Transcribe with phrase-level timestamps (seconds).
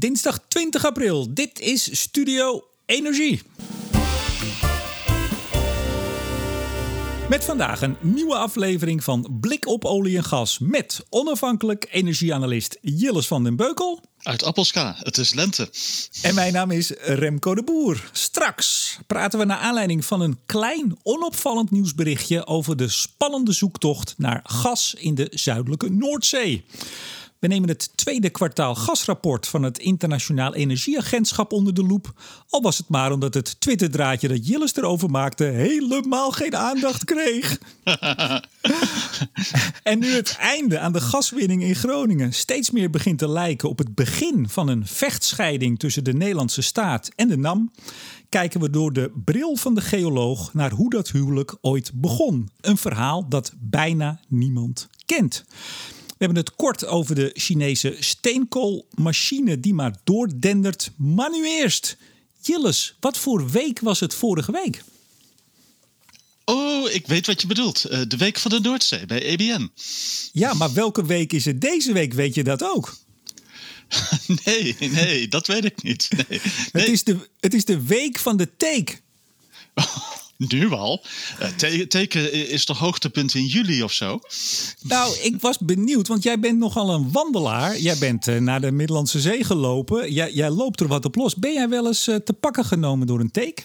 [0.00, 1.34] dinsdag 20 april.
[1.34, 3.42] Dit is Studio Energie.
[7.28, 13.26] Met vandaag een nieuwe aflevering van Blik op olie en gas met onafhankelijk energieanalist Jilles
[13.26, 14.00] van den Beukel.
[14.22, 15.70] Uit Appelska, het is lente.
[16.22, 18.10] En mijn naam is Remco de Boer.
[18.12, 24.40] Straks praten we naar aanleiding van een klein onopvallend nieuwsberichtje over de spannende zoektocht naar
[24.44, 26.64] gas in de zuidelijke Noordzee.
[27.40, 32.12] We nemen het tweede kwartaal gasrapport van het Internationaal Energieagentschap onder de loep.
[32.48, 37.58] Al was het maar omdat het Twitterdraadje dat Jillis erover maakte helemaal geen aandacht kreeg.
[39.82, 43.78] en nu het einde aan de gaswinning in Groningen steeds meer begint te lijken op
[43.78, 47.72] het begin van een vechtscheiding tussen de Nederlandse staat en de NAM,
[48.28, 52.50] kijken we door de bril van de geoloog naar hoe dat huwelijk ooit begon.
[52.60, 55.44] Een verhaal dat bijna niemand kent.
[56.20, 60.90] We hebben het kort over de Chinese steenkoolmachine die maar doordendert.
[60.96, 61.96] Maar nu eerst,
[62.40, 64.82] Jilles, wat voor week was het vorige week?
[66.44, 67.84] Oh, ik weet wat je bedoelt.
[67.84, 69.70] Eh, de week van de Noordzee bij ABN.
[70.32, 72.12] Ja, maar welke week is het deze week?
[72.12, 72.96] Weet je dat ook?
[74.44, 76.08] nee, nee, dat weet ik niet.
[76.28, 76.40] Nee,
[76.72, 78.92] Het, is de, het is de week van de take.
[80.48, 81.04] Nu al?
[81.40, 84.20] Uh, teken is toch hoogtepunt in juli of zo?
[84.82, 87.78] Nou, ik was benieuwd, want jij bent nogal een wandelaar.
[87.78, 90.12] Jij bent uh, naar de Middellandse Zee gelopen.
[90.12, 91.34] Jij, jij, loopt er wat op los.
[91.34, 93.64] Ben jij wel eens uh, te pakken genomen door een teken?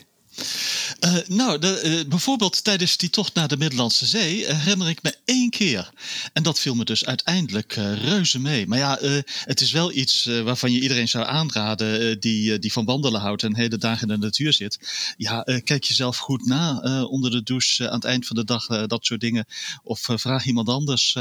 [1.06, 5.04] Uh, nou, de, uh, bijvoorbeeld tijdens die tocht naar de Middellandse Zee uh, herinner ik
[5.04, 5.92] me één keer.
[6.34, 8.68] En dat viel me dus uiteindelijk reuze mee.
[8.68, 9.00] Maar ja,
[9.44, 13.56] het is wel iets waarvan je iedereen zou aanraden die, die van wandelen houdt en
[13.56, 14.80] hele dagen in de natuur zit.
[15.18, 19.06] Ja, kijk jezelf goed na onder de douche aan het eind van de dag, dat
[19.06, 19.46] soort dingen.
[19.84, 21.18] Of vraag iemand anders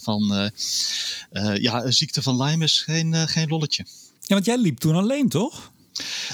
[0.00, 0.50] van,
[1.54, 3.84] ja, ziekte van Lyme is geen, geen lolletje.
[4.20, 5.70] Ja, want jij liep toen alleen, toch?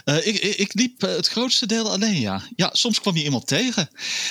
[0.04, 2.42] Uh, ik, ik, liep het grootste deel alleen, ja.
[2.56, 3.88] Ja, soms kwam je iemand tegen.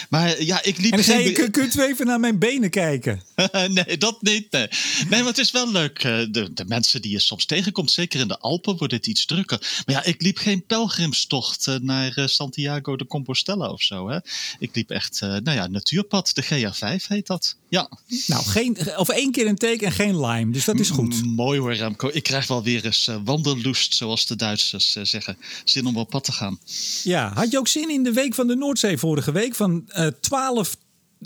[0.09, 0.91] Maar ja, ik liep...
[0.91, 3.23] En dan zei je, kunt u even naar mijn benen kijken?
[3.67, 4.67] nee, dat niet, nee.
[5.09, 6.01] Nee, maar het is wel leuk.
[6.01, 9.83] De, de mensen die je soms tegenkomt, zeker in de Alpen, wordt het iets drukker.
[9.85, 14.17] Maar ja, ik liep geen pelgrimstocht naar Santiago de Compostela of zo, hè.
[14.59, 16.31] Ik liep echt, nou ja, natuurpad.
[16.33, 17.89] De GR5 heet dat, ja.
[18.27, 21.23] Nou, geen, of één keer een teken en geen lime, dus dat is goed.
[21.23, 22.09] M mooi hoor, Remco.
[22.13, 25.37] Ik krijg wel weer eens wandelloest, zoals de Duitsers zeggen.
[25.63, 26.59] Zin om op pad te gaan.
[27.03, 29.55] Ja, had je ook zin in de Week van de Noordzee vorige week?
[29.55, 30.75] Van uh, 12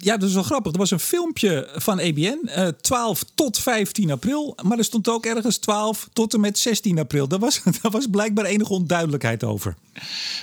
[0.04, 0.72] ja, dat is wel grappig.
[0.72, 4.58] Er was een filmpje van ABN, uh, 12 tot 15 april.
[4.64, 7.28] Maar er stond ook ergens 12 tot en met 16 april.
[7.28, 9.76] Daar was, daar was blijkbaar enige onduidelijkheid over.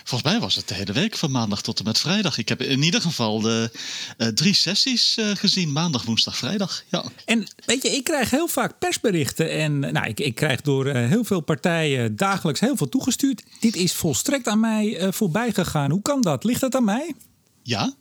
[0.05, 2.39] Volgens mij was het de hele week van maandag tot en met vrijdag.
[2.39, 3.71] Ik heb in ieder geval de,
[4.19, 6.83] uh, drie sessies uh, gezien: maandag, woensdag, vrijdag.
[6.89, 7.05] Ja.
[7.25, 9.51] En weet je, ik krijg heel vaak persberichten.
[9.51, 13.43] En nou, ik, ik krijg door heel veel partijen dagelijks heel veel toegestuurd.
[13.61, 15.91] Dit is volstrekt aan mij voorbij gegaan.
[15.91, 16.45] Hoe kan dat?
[16.45, 17.15] Ligt dat aan mij?
[17.63, 17.95] Ja.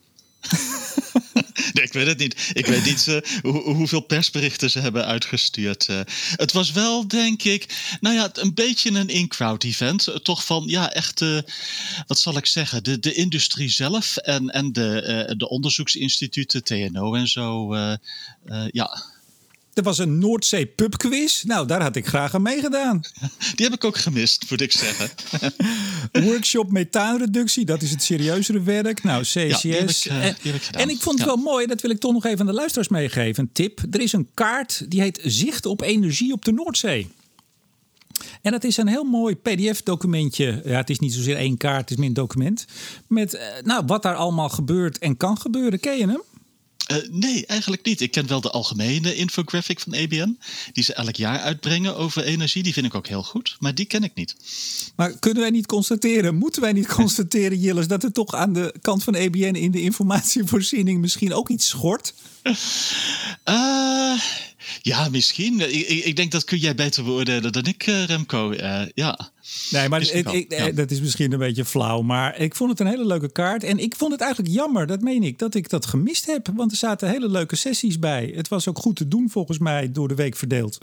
[1.73, 2.49] nee, ik weet het niet.
[2.53, 5.87] Ik weet niet hoe, hoeveel persberichten ze hebben uitgestuurd.
[5.87, 5.99] Uh,
[6.35, 10.19] het was wel, denk ik, nou ja, een beetje een in-crowd event.
[10.23, 11.19] Toch van, ja, echt,
[12.07, 17.27] wat zal ik zeggen, de, de industrie zelf en, en de, de onderzoeksinstituten, TNO en
[17.27, 17.75] zo.
[18.71, 19.12] ja,
[19.73, 21.43] er was een Noordzee pubquiz.
[21.43, 23.01] Nou, daar had ik graag aan meegedaan.
[23.55, 25.09] Die heb ik ook gemist, moet ik zeggen.
[26.29, 29.03] Workshop methaanreductie, dat is het serieuzere werk.
[29.03, 29.61] Nou, CCS.
[29.61, 31.35] Ja, heb ik, uh, en, heb ik en, ik vond het ja.
[31.35, 33.43] wel mooi, dat wil ik toch nog even aan de luisteraars meegeven.
[33.43, 33.81] Een tip.
[33.91, 37.07] Er is een kaart die heet Zicht op energie op de Noordzee.
[38.41, 40.61] En dat is een heel mooi PDF-documentje.
[40.65, 42.65] Ja, het is niet zozeer één kaart, het is meer een document.
[43.07, 45.79] Met uh, nou, wat daar allemaal gebeurt en kan gebeuren.
[45.79, 46.21] Ken je hem?
[46.91, 48.01] Uh, nee, eigenlijk niet.
[48.01, 50.37] Ik ken wel de algemene infographic van ABN,
[50.73, 52.63] die ze elk jaar uitbrengen over energie.
[52.63, 54.35] Die vind ik ook heel goed, maar die ken ik niet.
[54.95, 58.73] Maar kunnen wij niet constateren, moeten wij niet constateren, Jilles, dat er toch aan de
[58.81, 62.13] kant van ABN in de informatievoorziening misschien ook iets schort?
[62.43, 64.19] Uh,
[64.81, 65.59] ja, misschien.
[65.59, 68.51] Ik, ik, denk dat kun jij beter beoordelen dan ik, Remco.
[68.51, 69.31] Uh, ja.
[69.69, 70.71] Nee, maar ik, ik, ja.
[70.71, 72.01] dat is misschien een beetje flauw.
[72.01, 73.63] Maar ik vond het een hele leuke kaart.
[73.63, 76.49] En ik vond het eigenlijk jammer, dat meen ik, dat ik dat gemist heb.
[76.55, 78.33] Want er zaten hele leuke sessies bij.
[78.35, 80.77] Het was ook goed te doen volgens mij door de week verdeeld.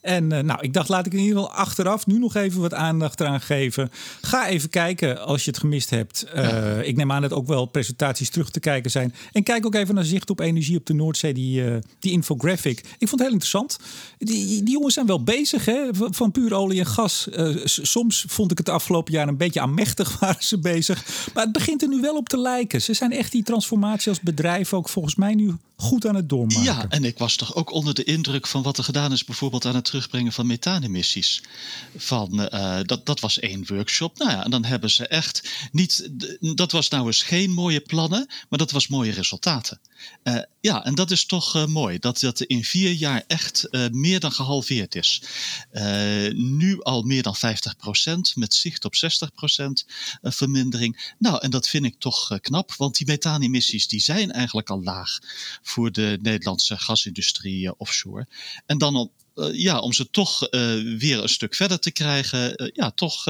[0.00, 2.74] En uh, nou, ik dacht, laat ik in ieder geval achteraf nu nog even wat
[2.74, 3.90] aandacht eraan geven.
[4.20, 6.26] Ga even kijken als je het gemist hebt.
[6.34, 6.80] Uh, ja.
[6.80, 9.14] Ik neem aan dat ook wel presentaties terug te kijken zijn.
[9.32, 12.78] En kijk ook even naar Zicht op Energie op de Noordzee, die, uh, die infographic.
[12.78, 13.78] Ik vond het heel interessant.
[14.18, 17.28] Die, die jongens zijn wel bezig hè, van puur olie en gas.
[17.64, 21.30] soms vond ik het de afgelopen jaar een beetje aanmächtig waren ze bezig.
[21.34, 22.82] Maar het begint er nu wel op te lijken.
[22.82, 26.62] Ze zijn echt die transformatie als bedrijf ook volgens mij nu goed aan het doormaken.
[26.62, 29.64] Ja, en ik was toch ook onder de indruk van wat er gedaan is, bijvoorbeeld
[29.64, 31.42] aan het terugbrengen van methaanemissies.
[31.96, 34.18] Van, uh, dat, dat was één workshop.
[34.18, 36.10] Nou ja, en dan hebben ze echt niet.
[36.40, 39.80] Dat was nou eens geen mooie plannen, maar dat was mooie resultaten.
[40.24, 41.98] Uh, ja, en dat is toch uh, mooi.
[41.98, 45.22] Dat dat in vier jaar echt meer dan gehalveerd is.
[46.32, 47.40] nu al meer dan 50%,
[48.34, 48.98] met zicht op 60%
[50.22, 51.14] vermindering.
[51.18, 55.18] Nou, en dat vind ik toch knap, want die methaanemissies die zijn eigenlijk al laag
[55.62, 58.28] voor de Nederlandse gasindustrie offshore.
[58.66, 60.38] En dan uh, ja, om ze toch
[60.98, 63.24] weer een stuk verder te krijgen, ja, toch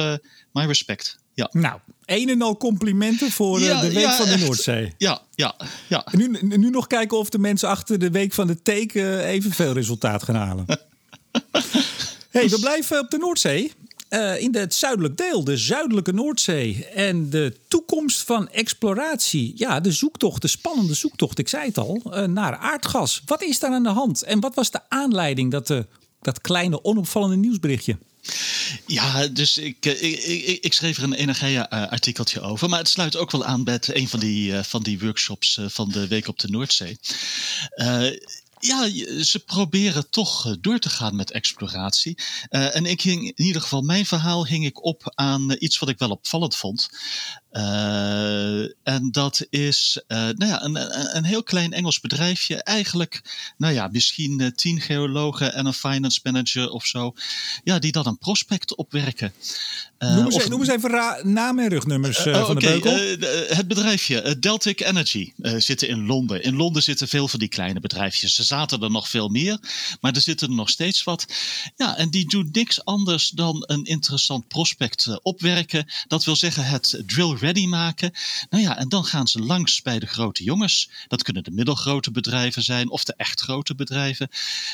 [0.52, 1.18] mijn respect.
[1.38, 1.48] Ja.
[1.52, 4.94] Nou, een en al complimenten voor ja, de Week ja, van de Noordzee.
[4.96, 5.54] Ja, ja,
[5.88, 6.04] ja.
[6.04, 9.72] En nu, nu nog kijken of de mensen achter de Week van de Teken evenveel
[9.72, 10.66] resultaat gaan halen.
[12.30, 13.72] hey, we blijven op de Noordzee.
[14.10, 16.86] Uh, in het zuidelijk deel, de zuidelijke Noordzee.
[16.86, 19.52] En de toekomst van exploratie.
[19.56, 23.22] Ja, de zoektocht, de spannende zoektocht, ik zei het al, uh, naar aardgas.
[23.26, 24.22] Wat is daar aan de hand?
[24.22, 25.78] En wat was de aanleiding, dat, uh,
[26.20, 27.96] dat kleine onopvallende nieuwsberichtje?
[28.86, 32.68] Ja, dus ik, ik, ik, ik, schreef er een Energia-artikeltje over.
[32.68, 36.08] Maar het sluit ook wel aan bij een van die, van die workshops van de
[36.08, 36.98] Week op de Noordzee.
[38.60, 38.88] Ja,
[39.24, 42.18] ze proberen toch eh, door te gaan met exploratie.
[42.48, 45.88] En ik hing, in ieder geval, mijn verhaal hing ik op aan eh, iets wat
[45.88, 46.88] ik wel opvallend vond.
[47.58, 52.62] Uh, en dat is uh, nou ja, een, een heel klein Engels bedrijfje.
[52.62, 53.22] Eigenlijk,
[53.56, 57.14] nou ja, misschien uh, tien geologen en een finance manager of zo.
[57.64, 59.32] Ja, die dan een prospect opwerken.
[59.98, 62.80] noem, eens, of, noem eens even naam en rugnummers oh, van okay.
[62.80, 66.42] de het bedrijfje, Deltic Energy, zitten in Londen.
[66.42, 68.38] In Londen zitten veel van die kleine bedrijfjes.
[68.38, 69.58] Er zaten er nog veel meer,
[70.00, 71.26] maar er zitten er nog steeds wat.
[71.76, 75.86] Ja, en die doen niks anders dan een interessant prospect opwerken.
[76.06, 78.12] Dat wil zeggen het drill ready maken.
[78.50, 80.90] Nou ja, en dan gaan ze langs bij de grote jongens.
[81.08, 84.28] Dat kunnen de middelgrote bedrijven zijn of de echt grote bedrijven.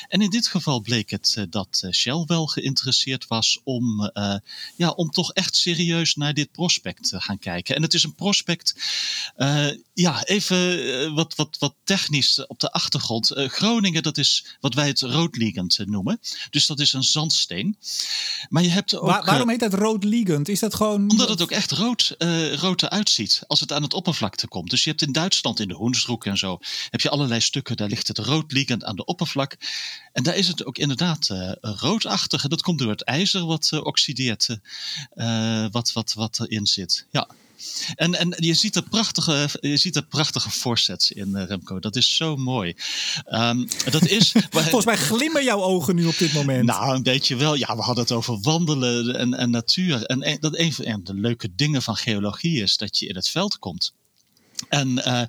[0.08, 4.34] En in dit geval bleek het uh, dat eh, Shell wel geïnteresseerd was om, uh,
[4.76, 7.76] ja, om toch echt serieus naar dit prospect te gaan kijken.
[7.76, 8.74] En het is een prospect,
[9.94, 13.32] ja, even wat, wat, wat technisch op de achtergrond.
[13.34, 16.20] Groningen, dat is wat wij het roodliegend noemen.
[16.50, 17.76] Dus dat is een zandsteen.
[18.48, 19.06] Maar je hebt ook.
[19.06, 20.48] Waar, waarom heet dat roodliegend?
[20.48, 21.10] Is dat gewoon.
[21.10, 22.16] Omdat het ook echt rood,
[22.54, 24.70] rood eruit ziet als het aan het oppervlakte komt.
[24.70, 26.58] Dus je hebt in Duitsland, in de Hoensroek en zo,
[26.90, 29.56] heb je allerlei stukken, daar ligt het rood liggend aan de oppervlak.
[30.12, 32.42] En daar is het ook inderdaad uh, roodachtig.
[32.44, 34.58] En dat komt door het ijzer wat uh, oxideert,
[35.14, 37.06] uh, wat, wat, wat erin zit.
[37.10, 37.28] Ja.
[37.94, 41.78] En, en je ziet er prachtige, je ziet er prachtige forsets in, uh, Remco.
[41.78, 42.74] Dat is zo mooi.
[43.32, 46.66] Um, dat is, Volgens mij glimmen jouw ogen nu op dit moment.
[46.66, 47.54] Nou, een beetje wel.
[47.54, 50.04] Ja, we hadden het over wandelen en, en natuur.
[50.04, 53.58] En dat een van de leuke dingen van geologie is dat je in het veld
[53.58, 53.92] komt.
[54.68, 55.22] En uh,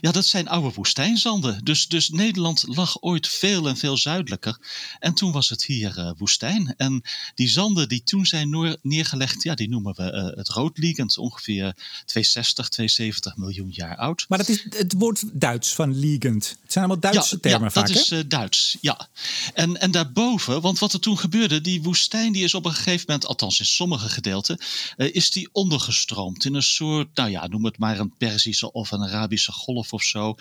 [0.00, 1.64] ja, dat zijn oude woestijnzanden.
[1.64, 4.58] Dus, dus Nederland lag ooit veel en veel zuidelijker.
[4.98, 6.74] En toen was het hier uh, woestijn.
[6.76, 7.02] En
[7.34, 11.18] die zanden die toen zijn neergelegd, ja, die noemen we uh, het roodliegend.
[11.18, 11.74] Ongeveer
[12.04, 14.24] 260, 270 miljoen jaar oud.
[14.28, 16.56] Maar dat is het woord Duits van liegend.
[16.62, 19.08] Het zijn allemaal Duitse ja, termen ja, vaak, dat is Duits, ja.
[19.54, 23.04] En, en daarboven, want wat er toen gebeurde, die woestijn die is op een gegeven
[23.06, 24.58] moment, althans in sommige gedeelten,
[24.96, 29.02] is die ondergestroomd in een soort, nou ja, noem het maar een Perzische of een
[29.02, 30.34] Arabische golf of zo.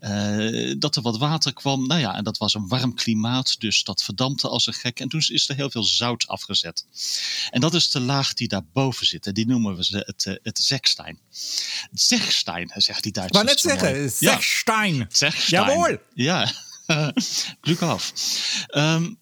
[0.00, 1.86] Uh, dat er wat water kwam.
[1.86, 5.00] Nou ja, en dat was een warm klimaat, dus dat verdampte als een gek.
[5.00, 6.86] En toen is er heel veel zout afgezet.
[7.50, 9.26] En dat is de laag die daarboven zit.
[9.26, 11.18] En die noemen we het, eh, het Zekstein.
[11.92, 13.42] Zekstein, zegt die Duitsers.
[13.42, 14.96] Maar net zeggen, Zekstein.
[14.96, 15.06] Ja.
[15.08, 15.64] Zekstein.
[15.64, 15.96] Jawohl.
[16.14, 16.52] Ja,
[17.60, 18.12] Glück af.
[18.74, 19.18] Um,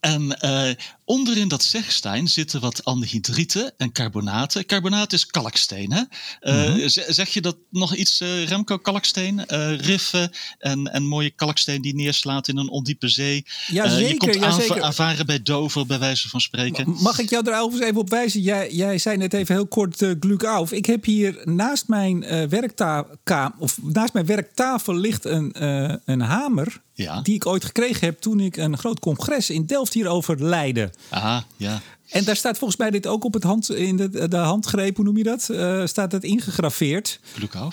[0.00, 0.74] en uh,
[1.08, 4.66] onderin dat zegstein zitten wat anhydrieten en carbonaten.
[4.66, 5.92] Carbonaat is kalksteen.
[5.92, 6.02] Hè?
[6.40, 6.88] Uh, mm -hmm.
[6.88, 9.46] Zeg je dat nog iets, uh, Remco, kalksteen?
[9.80, 13.44] riffen en, en mooie kalksteen die neerslaat in een ondiepe zee.
[13.66, 14.08] Ja, zeker.
[14.08, 16.96] je komt ja, aanvaren bij Dover, bij wijze van spreken.
[17.00, 18.40] Mag ik jou er overigens even op wijzen?
[18.40, 20.72] Jij, jij zei net even heel kort uh, gluk auf.
[20.72, 23.16] Ik heb hier naast mijn, werktafel,
[23.58, 25.64] of naast mijn werktafel ligt een,
[26.04, 26.80] een hamer.
[26.98, 27.20] Ja.
[27.20, 30.90] Die ik ooit gekregen heb toen ik een groot congres in Delft hierover leidde.
[31.08, 31.80] Aha, ja.
[32.08, 35.04] En daar staat volgens mij dit ook op het hand, in de, de handgreep, hoe
[35.04, 35.48] noem je dat?
[35.50, 37.20] Uh, staat het ingegraveerd.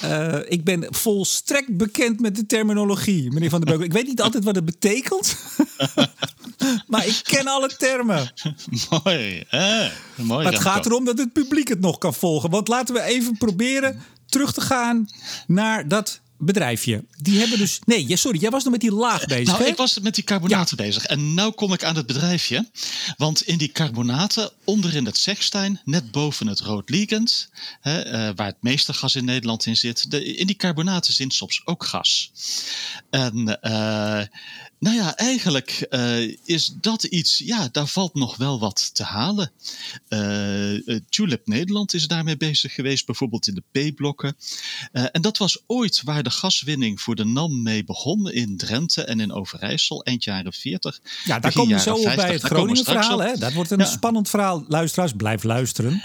[0.04, 3.86] Uh, ik ben volstrekt bekend met de terminologie, meneer Van der Beuk.
[3.86, 5.38] ik weet niet altijd wat het betekent,
[6.88, 8.32] maar ik ken alle termen.
[9.04, 10.44] Mooi, eh, mooi.
[10.44, 12.50] Maar het gaat erom dat het publiek het nog kan volgen.
[12.50, 15.08] Want laten we even proberen terug te gaan
[15.48, 17.04] naar dat bedrijfje.
[17.18, 17.80] Die hebben dus.
[17.86, 19.58] Nee, sorry, jij was nog met die laag bezig.
[19.58, 21.06] Nou, ik was met die carbonaten bezig.
[21.06, 22.70] En nu kom ik aan het bedrijfje.
[23.18, 26.90] Want in die carbonaten, onderin het Zechstein, net boven het rood
[27.82, 31.34] hè, uh, waar het meeste gas in Nederland in zit, de, in die carbonaten zit
[31.34, 32.32] soms ook gas.
[33.10, 34.22] En uh,
[34.80, 39.52] nou ja, eigenlijk uh, is dat iets, ja, daar valt nog wel wat te halen.
[40.10, 44.36] Uh, Tulip Nederland is daarmee bezig geweest, bijvoorbeeld in de P-blokken.
[44.94, 49.04] Uh, en dat was ooit waar de gaswinning voor de NAM mee begon in Drenthe
[49.04, 51.00] en in Overijssel, eind jaren 40.
[51.24, 53.20] Ja, daar komen we zo 50, bij het Groningen verhaal.
[53.20, 53.36] Hè?
[53.36, 53.86] Dat wordt een ja.
[53.86, 54.66] spannend verhaal.
[54.68, 56.02] Luisteraars, blijf luisteren.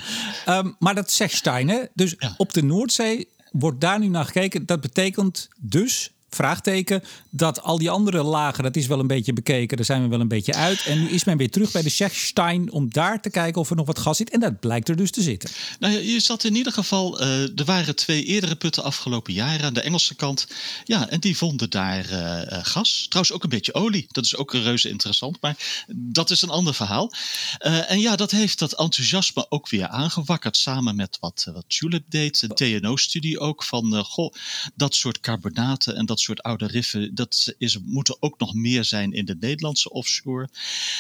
[0.48, 1.80] Um, maar dat zegt Stein, hè?
[1.94, 2.34] dus ja.
[2.36, 4.66] op de Noordzee wordt daar nu naar gekeken.
[4.66, 7.02] Dat betekent dus vraagteken.
[7.30, 9.76] Dat al die andere lagen, dat is wel een beetje bekeken.
[9.76, 10.84] Daar zijn we wel een beetje uit.
[10.84, 13.76] En nu is men weer terug bij de Schechstein om daar te kijken of er
[13.76, 14.30] nog wat gas zit.
[14.30, 15.50] En dat blijkt er dus te zitten.
[15.78, 17.22] Nou, je zat in ieder geval.
[17.22, 20.46] Uh, er waren twee eerdere putten afgelopen jaren aan de Engelse kant.
[20.84, 23.06] Ja, en die vonden daar uh, gas.
[23.08, 24.06] Trouwens ook een beetje olie.
[24.10, 25.38] Dat is ook reuze interessant.
[25.40, 27.12] Maar dat is een ander verhaal.
[27.58, 30.56] En ja, dat heeft dat enthousiasme ook weer aangewakkerd.
[30.56, 32.40] Samen met wat, wat Tulip deed.
[32.40, 33.64] De TNO-studie ook.
[33.64, 34.34] Van goh,
[34.74, 39.12] dat soort carbonaten en dat soort oude riffen, dat is, moeten ook nog meer zijn
[39.12, 40.48] in de Nederlandse offshore.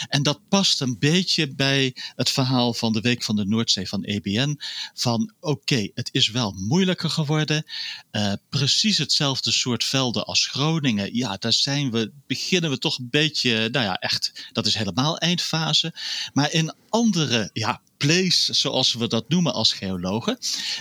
[0.08, 4.04] En dat past een beetje bij het verhaal van de Week van de Noordzee van
[4.04, 4.60] EBN.
[4.94, 7.64] Van oké, het is wel moeilijker geworden.
[8.12, 11.14] Uh, precies hetzelfde soort velden als Groningen.
[11.14, 15.18] Ja, daar zijn we, beginnen we toch een beetje, nou ja, echt, dat is helemaal
[15.18, 15.94] eindfase.
[16.32, 20.38] Maar in andere, ja, place, zoals we dat noemen als geologen.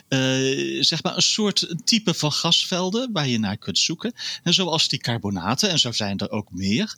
[0.10, 4.14] Uh, zeg maar een soort type van gasvelden waar je naar kunt zoeken.
[4.44, 6.96] En zoals die carbonaten, en zo zijn er ook meer.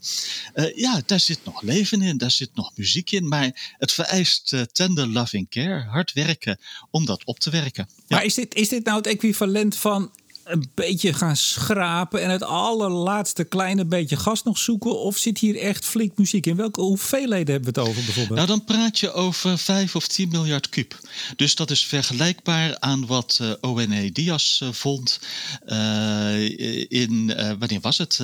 [0.55, 3.27] Uh, ja, daar zit nog leven in, daar zit nog muziek in.
[3.27, 6.59] Maar het vereist uh, tender loving care, hard werken
[6.91, 7.89] om dat op te werken.
[8.07, 10.11] Maar is dit, is dit nou het equivalent van
[10.43, 14.99] een beetje gaan schrapen en het allerlaatste kleine beetje gas nog zoeken?
[14.99, 16.55] Of zit hier echt flink muziek in?
[16.55, 18.35] Welke hoeveelheden hebben we het over bijvoorbeeld?
[18.35, 20.99] Nou, dan praat je over 5 of 10 miljard kub.
[21.35, 25.19] Dus dat is vergelijkbaar aan wat uh, ONE Dias uh, vond
[25.67, 27.27] uh, in,
[27.59, 28.19] wanneer was het?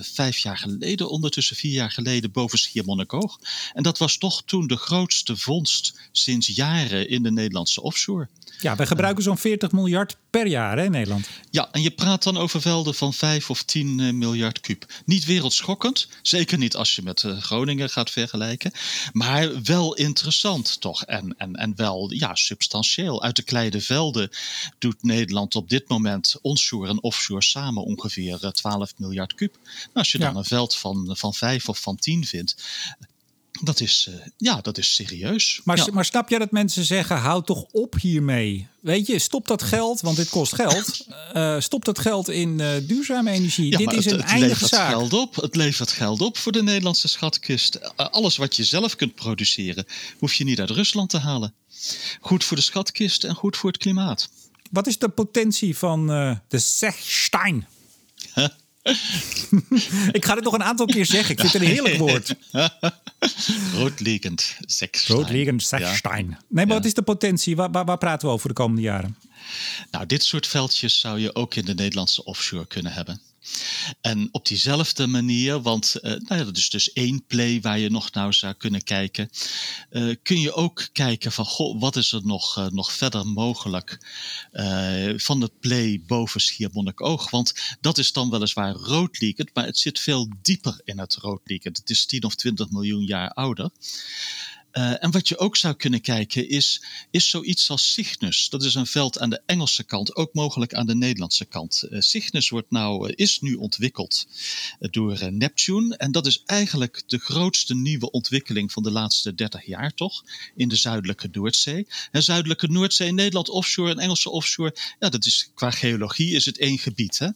[0.00, 3.38] vijf jaar geleden, ondertussen vier jaar geleden, boven Schiermonnikoog.
[3.72, 8.28] En dat was toch toen de grootste vondst sinds jaren in de Nederlandse offshore.
[8.60, 11.28] Ja, we gebruiken zo'n 40 miljard per jaar hè, in Nederland.
[11.50, 14.86] Ja, en je praat dan over velden van 5 of 10 uh, miljard kuub.
[15.04, 18.72] Niet wereldschokkend, zeker niet als je met uh, Groningen gaat vergelijken.
[19.12, 21.04] Maar wel interessant toch.
[21.04, 23.22] En, en, en wel ja, substantieel.
[23.22, 24.30] Uit de kleine velden
[24.78, 29.58] doet Nederland op dit moment onshore en offshore samen ongeveer uh, 12 miljard kuub.
[29.62, 30.38] Nou, als je dan ja.
[30.38, 32.54] een veld van, van 5 of van 10 vindt,
[33.64, 35.60] dat is, uh, ja, dat is serieus.
[35.64, 35.86] Maar, ja.
[35.92, 38.66] maar snap je dat mensen zeggen: hou toch op hiermee?
[38.80, 41.06] Weet je, stop dat geld, want dit kost geld.
[41.34, 43.70] Uh, stop dat geld in uh, duurzame energie.
[43.70, 44.88] Ja, dit is het, een het eindige zaak.
[44.88, 45.36] Geld op.
[45.36, 47.96] Het levert geld op voor de Nederlandse schatkist.
[47.96, 49.86] alles wat je zelf kunt produceren,
[50.18, 51.54] hoef je niet uit Rusland te halen.
[52.20, 54.30] Goed voor de schatkist en goed voor het klimaat.
[54.70, 56.06] Wat is de potentie van
[56.48, 57.66] de Zechstein?
[60.18, 61.30] ik ga het nog een aantal keer zeggen.
[61.30, 62.34] Ik vind het een heerlijk woord.
[63.74, 65.18] Roodliggend Zechstein.
[65.18, 66.26] Roodliggend Zechstein.
[66.26, 66.30] Ja.
[66.30, 66.72] Nee, maar ja.
[66.72, 67.56] wat is de potentie?
[67.56, 69.16] Waar, waar, waar, praten we over de komende jaren?
[69.90, 73.20] Nou, dit soort veldjes zou je ook in de Nederlandse offshore kunnen hebben.
[74.00, 77.90] En op diezelfde manier, want uh, nou ja, dat is dus één play waar je
[77.90, 79.30] nog naar zou kunnen kijken.
[79.90, 83.98] Uh, kun je ook kijken van, goh, wat is er nog, uh, nog verder mogelijk
[85.16, 87.30] van de play boven Schiermonnikoog?
[87.30, 91.76] Want dat is dan weliswaar roodliekend, maar het zit veel dieper in het roodliekend.
[91.76, 93.70] Het is 10 of 20 miljoen jaar ouder.
[94.72, 98.48] Uh, en wat je ook zou kunnen kijken is, is zoiets als Cygnus.
[98.48, 101.84] Dat is een veld aan de Engelse kant, ook mogelijk aan de Nederlandse kant.
[101.90, 104.26] Uh, Cygnus wordt nou, uh, is nu ontwikkeld
[104.78, 105.96] door Neptune.
[105.96, 110.24] En dat is eigenlijk de grootste nieuwe ontwikkeling van de laatste 30 jaar, toch?
[110.56, 111.86] In de zuidelijke Noordzee.
[112.10, 114.76] En zuidelijke Noordzee, Nederland offshore en Engelse offshore.
[115.00, 117.18] Ja, dat is qua geologie is het één gebied.
[117.18, 117.28] Hè?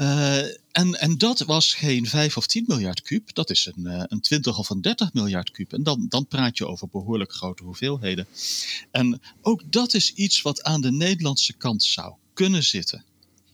[0.00, 0.38] Uh,
[0.72, 4.20] en, en dat was geen 5 of 10 miljard kuub, dat is een, uh, een
[4.20, 5.72] 20 of een 30 miljard kuub.
[5.72, 8.26] En dan, dan praat je over behoorlijk grote hoeveelheden.
[8.90, 13.04] En ook dat is iets wat aan de Nederlandse kant zou kunnen zitten.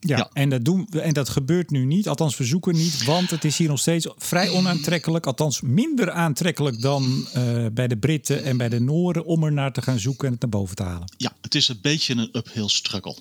[0.06, 2.08] Ja, ja, En, dat doen we, en dat gebeurt nu niet.
[2.08, 5.26] Althans, we zoeken niet, want het is hier nog steeds vrij onaantrekkelijk.
[5.26, 9.72] Althans, minder aantrekkelijk dan uh, bij de Britten en bij de Nooren om er naar
[9.72, 11.12] te gaan zoeken en het naar boven te halen.
[11.16, 13.16] Ja, het is een beetje een uphill struggle.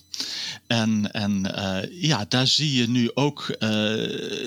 [0.68, 3.70] En, en uh, ja, daar zie je nu ook, uh,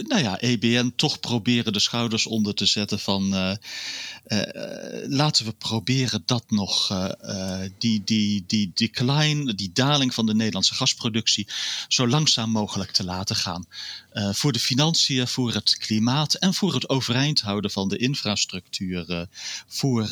[0.03, 3.57] nou ja, EBN toch proberen de schouders onder te zetten van
[5.09, 6.93] laten we proberen dat nog,
[7.79, 11.49] die, die, die decline, die daling van de Nederlandse gasproductie,
[11.89, 13.67] zo langzaam mogelijk te laten gaan.
[14.31, 19.29] Voor de financiën, voor het klimaat en voor het overeind houden van de infrastructuur.
[19.67, 20.09] voor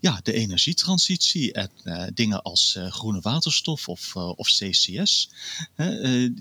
[0.00, 1.70] ja, de energietransitie en
[2.14, 5.30] dingen als groene waterstof of, of CCS.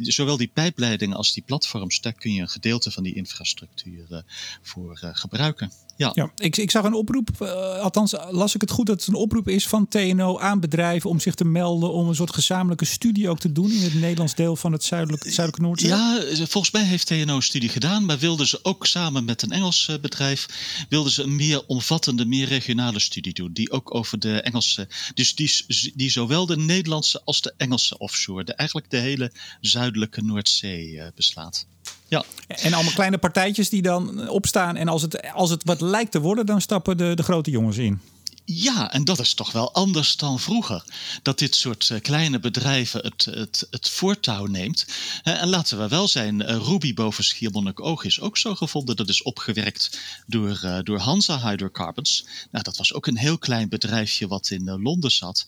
[0.01, 4.23] zowel die pijpleidingen als die platforms, daar kun je een gedeelte van die infrastructuur
[4.61, 5.71] voor gebruiken.
[5.99, 7.41] Ja, ja ik, ik zag een oproep,
[7.81, 11.19] althans las ik het goed, dat het een oproep is van TNO aan bedrijven om
[11.19, 14.55] zich te melden om een soort gezamenlijke studie ook te doen in het Nederlands deel
[14.55, 15.89] van het zuidelijke, zuidelijke Noordzee.
[15.89, 19.51] Ja, volgens mij heeft TNO een studie gedaan, maar wilden ze ook samen met een
[19.51, 20.45] Engels bedrijf,
[20.89, 25.35] wilden ze een meer omvattende, meer regionale studie doen, die ook over de Engelse, dus
[25.35, 25.51] die,
[25.95, 29.31] die zowel de Nederlandse als de Engelse offshore, de, eigenlijk de hele
[29.61, 31.67] zuidelijke Noordzee beslaat.
[32.07, 32.25] Ja.
[32.47, 34.75] En allemaal kleine partijtjes die dan opstaan.
[34.75, 37.77] En als het, als het wat lijkt te worden, dan stappen de, de grote jongens
[37.77, 38.01] in.
[38.51, 40.83] Ja, en dat is toch wel anders dan vroeger.
[41.21, 44.85] Dat dit soort uh, kleine bedrijven het, het, het voortouw neemt.
[45.23, 48.95] En laten we wel zijn, uh, Ruby boven Schiermonnikoog is ook zo gevonden.
[48.95, 52.25] Dat is opgewerkt door, door Hansa Hydrocarbons.
[52.51, 55.45] Nou, dat was ook een heel klein bedrijfje wat in Londen zat.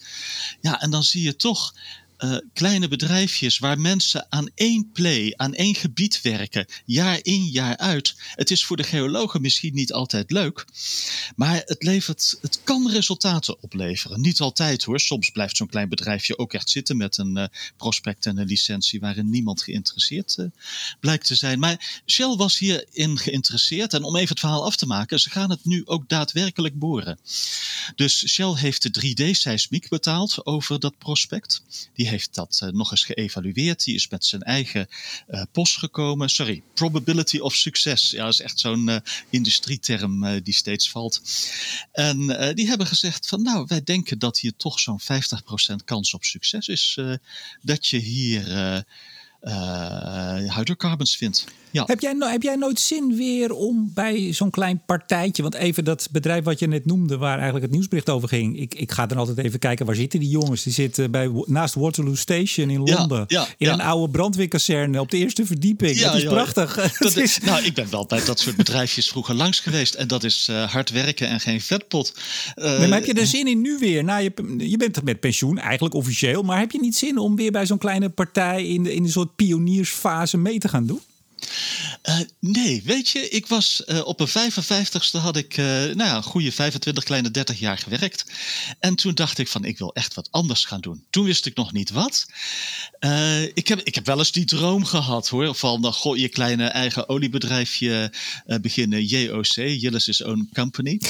[0.59, 1.73] Ja, en dan zie je toch
[2.23, 7.77] uh, kleine bedrijfjes waar mensen aan één play, aan één gebied werken, jaar in, jaar
[7.77, 8.15] uit.
[8.35, 10.65] Het is voor de geologen misschien niet altijd leuk,
[11.35, 14.21] maar het, levert, het kan resultaten opleveren.
[14.21, 14.99] Niet altijd hoor.
[14.99, 17.45] Soms blijft zo'n klein bedrijfje ook echt zitten met een uh,
[17.77, 20.45] prospect en een licentie waarin niemand geïnteresseerd uh,
[20.99, 21.59] blijkt te zijn.
[21.59, 25.49] Maar Shell was hierin geïnteresseerd en om even het verhaal af te maken, ze gaan
[25.49, 27.19] het nu ook daadwerkelijk boren.
[27.95, 31.63] Dus Shell heeft de 3D-seismiek betaald over dat prospect.
[31.93, 33.83] Die heeft dat uh, nog eens geëvalueerd.
[33.83, 34.87] Die is met zijn eigen
[35.29, 36.29] uh, post gekomen.
[36.29, 38.11] Sorry, probability of success.
[38.11, 38.97] Ja, dat is echt zo'n uh,
[39.29, 41.21] industrieterm die steeds valt.
[41.91, 45.05] En die hebben gezegd van nou, wij denken dat hier toch zo'n 50%
[45.85, 46.99] kans op succes is.
[47.61, 48.85] dat je hier
[49.41, 51.45] uh, hydrocarbons vindt.
[51.71, 51.83] Ja.
[51.85, 56.07] Heb, jij, heb jij nooit zin weer om bij zo'n klein partijtje, want even dat
[56.11, 58.59] bedrijf wat je net noemde, waar eigenlijk het nieuwsbericht over ging.
[58.59, 60.63] Ik, ik ga dan altijd even kijken, waar zitten die jongens?
[60.63, 63.23] Die zitten bij, naast Waterloo Station in Londen.
[63.27, 65.99] Ja, in een oude brandweerkazerne op de eerste verdieping.
[66.01, 66.97] dat is prachtig.
[66.99, 69.93] Dat is, nou, ik ben wel bij dat soort bedrijfjes vroeger langs geweest.
[69.93, 72.13] En dat is uh, hard werken en geen vetpot.
[72.55, 74.03] Uh, maar heb je er zin in nu weer?
[74.03, 74.33] Nou, je,
[74.69, 76.43] je bent met pensioen, eigenlijk officieel.
[76.43, 79.09] Maar heb je niet zin om weer bij zo'n kleine partij in, de, in een
[79.09, 81.01] soort pioniersfase mee te gaan doen?
[82.09, 86.15] Uh, nee, weet je, ik was uh, op een 55ste had ik uh, nou ja,
[86.15, 88.25] een goede 25, kleine 30 jaar gewerkt.
[88.79, 91.03] En toen dacht ik van, ik wil echt wat anders gaan doen.
[91.09, 92.25] Toen wist ik nog niet wat.
[93.53, 97.09] ik, heb, ik heb wel eens die droom gehad hoor, van goh, je kleine eigen
[97.09, 98.13] oliebedrijfje
[98.61, 101.01] beginnen, JOC, Ulysses Own Company.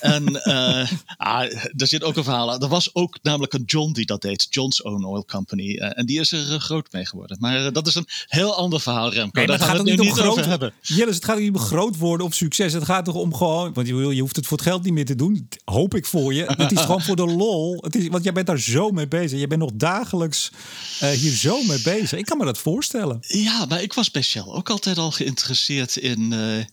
[0.00, 0.42] en
[1.16, 1.42] ah,
[1.76, 4.84] er zit ook een verhaal Er was ook namelijk een John die dat deed, John's
[4.84, 5.76] Own Oil Company.
[5.76, 7.36] en die is er groot mee geworden.
[7.40, 9.38] Maar dat is een heel ander verhaal, Remco.
[9.38, 10.72] Nee, gaat het niet om groot hebben.
[10.82, 12.72] Het gaat niet om groot worden of succes.
[12.72, 15.04] Het gaat toch om gewoon, want je, je hoeft het voor het geld niet meer
[15.04, 15.48] te doen.
[15.64, 16.44] Hoop ik voor je.
[16.46, 17.78] Het is gewoon voor de lol.
[17.80, 19.40] Het is, want jij bent daar zo mee bezig.
[19.40, 20.50] Je bent nog dagelijks
[21.02, 22.18] uh, hier zo mee bezig.
[22.18, 23.18] Ik kan me dat voorstellen.
[23.20, 26.20] Ja, maar ik was bij Shell ook altijd al geïnteresseerd in.
[26.20, 26.64] Uh,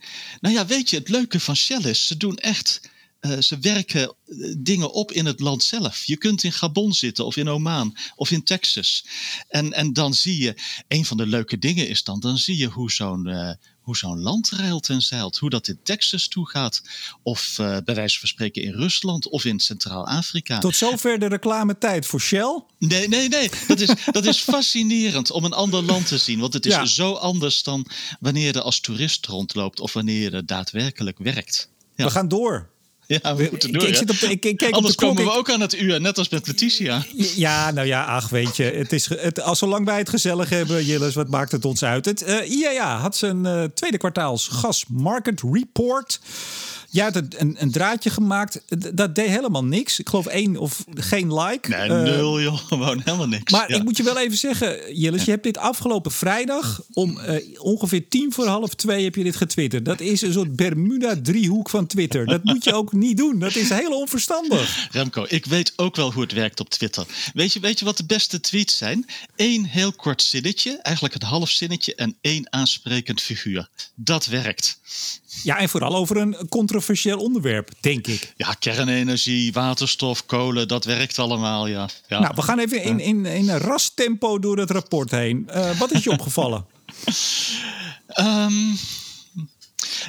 [0.41, 2.81] nou ja, weet je, het leuke van Shell is, ze doen echt
[3.21, 6.03] uh, ze werken uh, dingen op in het land zelf.
[6.03, 9.05] Je kunt in Gabon zitten of in Oman of in Texas.
[9.47, 10.55] En, en dan zie je,
[10.87, 14.21] een van de leuke dingen is dan, dan zie je hoe zo'n uh, hoe zo'n
[14.21, 15.37] land ruilt en zeilt.
[15.37, 16.81] Hoe dat in Texas toe gaat.
[17.23, 20.59] Of bij wijze van spreken in Rusland of in Centraal-Afrika.
[20.59, 22.63] Tot zover de reclametijd voor Shell?
[22.77, 23.49] Nee, nee, nee.
[23.67, 26.39] Dat is, dat is fascinerend om een ander land te zien.
[26.39, 26.85] Want het is ja.
[26.85, 27.85] zo anders dan
[28.19, 31.69] wanneer je er als toerist rondloopt of wanneer je er daadwerkelijk werkt.
[31.95, 32.05] Ja.
[32.05, 32.69] We gaan door.
[33.21, 33.87] Ja, we moeten door.
[33.87, 36.01] Ik, zit op de, ik, kijk Anders op de komen we ook aan het uur,
[36.01, 37.05] net als met Letitia.
[37.35, 38.63] Ja, nou ja, ach, weet je.
[38.63, 42.05] Het is, het, als zolang wij het gezellig hebben, Jillis, wat maakt het ons uit?
[42.05, 46.19] Het uh, IAA had zijn uh, tweede kwartaals gas market report.
[46.91, 48.61] Jij had een, een, draadje gemaakt.
[48.93, 49.99] Dat deed helemaal niks.
[49.99, 51.69] Ik geloof één of geen like.
[51.69, 52.57] Nee, uh, nul joh.
[52.67, 53.51] Gewoon helemaal niks.
[53.51, 55.25] Maar ik moet je wel even zeggen, Jillis.
[55.25, 59.35] Je hebt dit afgelopen vrijdag om uh, ongeveer tien voor half twee heb je dit
[59.35, 59.85] getwitterd.
[59.85, 62.25] Dat is een soort Bermuda-driehoek van Twitter.
[62.25, 63.39] Dat moet je ook niet doen.
[63.39, 64.87] Dat is heel onverstandig.
[64.91, 67.05] Remco, ik weet ook wel hoe het werkt op Twitter.
[67.33, 69.05] Weet je, weet je wat de beste tweets zijn?
[69.35, 73.69] Eén heel kort zinnetje, eigenlijk een half zinnetje en één aansprekend figuur.
[73.95, 74.79] Dat werkt.
[75.43, 78.33] Ja, en vooral over een controversieel onderwerp, denk ik.
[78.37, 81.89] Ja, kernenergie, waterstof, kolen, dat werkt allemaal, ja.
[82.07, 82.19] ja.
[82.19, 85.49] Nou, we gaan even in, in, in een ras tempo door het rapport heen.
[85.49, 86.65] Uh, wat is je opgevallen?
[88.19, 88.77] um,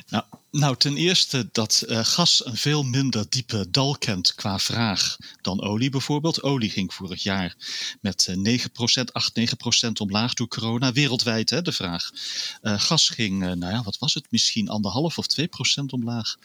[0.08, 5.16] nou, Nou, ten eerste dat uh, gas een veel minder diepe dal kent qua vraag
[5.40, 6.42] dan olie bijvoorbeeld.
[6.42, 7.56] Olie ging vorig jaar
[8.00, 8.64] met uh, 9%,
[9.12, 9.40] 8,
[9.88, 10.92] 9% omlaag door corona.
[10.92, 12.10] Wereldwijd hè, de vraag.
[12.62, 14.30] Uh, gas ging, nou ja, wat was het?
[14.30, 15.44] Misschien anderhalf of 2%
[15.86, 16.36] omlaag.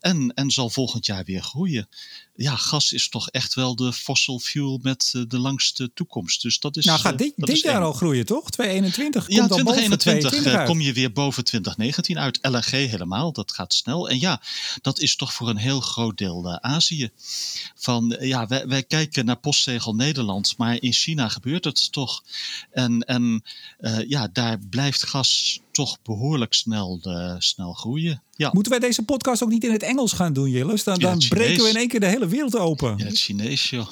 [0.00, 1.88] en, en zal volgend jaar weer groeien
[2.34, 6.42] ja, gas is toch echt wel de fossil fuel met uh, de langste toekomst.
[6.42, 6.84] Dus dat is.
[6.84, 8.50] Nou, gaat dit, dit jaar al groeien, toch?
[8.50, 9.28] 2021.
[9.28, 12.38] ja, 2021 uh, kom je weer boven 2019 uit.
[12.42, 14.08] LNG helemaal, dat gaat snel.
[14.08, 14.42] En ja,
[14.80, 17.10] dat is toch voor een heel groot deel uh, Azië.
[17.74, 22.22] Van ja, wij, wij, kijken naar postzegel Nederland, maar in China gebeurt het toch.
[22.70, 23.42] En, en
[24.06, 27.00] ja, daar blijft gas toch behoorlijk snel,
[27.38, 28.22] snel groeien.
[28.30, 28.50] Ja.
[28.52, 30.84] Moeten wij deze podcast ook niet in het Engels gaan doen, Jilles?
[30.84, 32.98] Dan, dan breken we in één keer de hele wereld open.
[32.98, 33.88] In het Chinees, joh.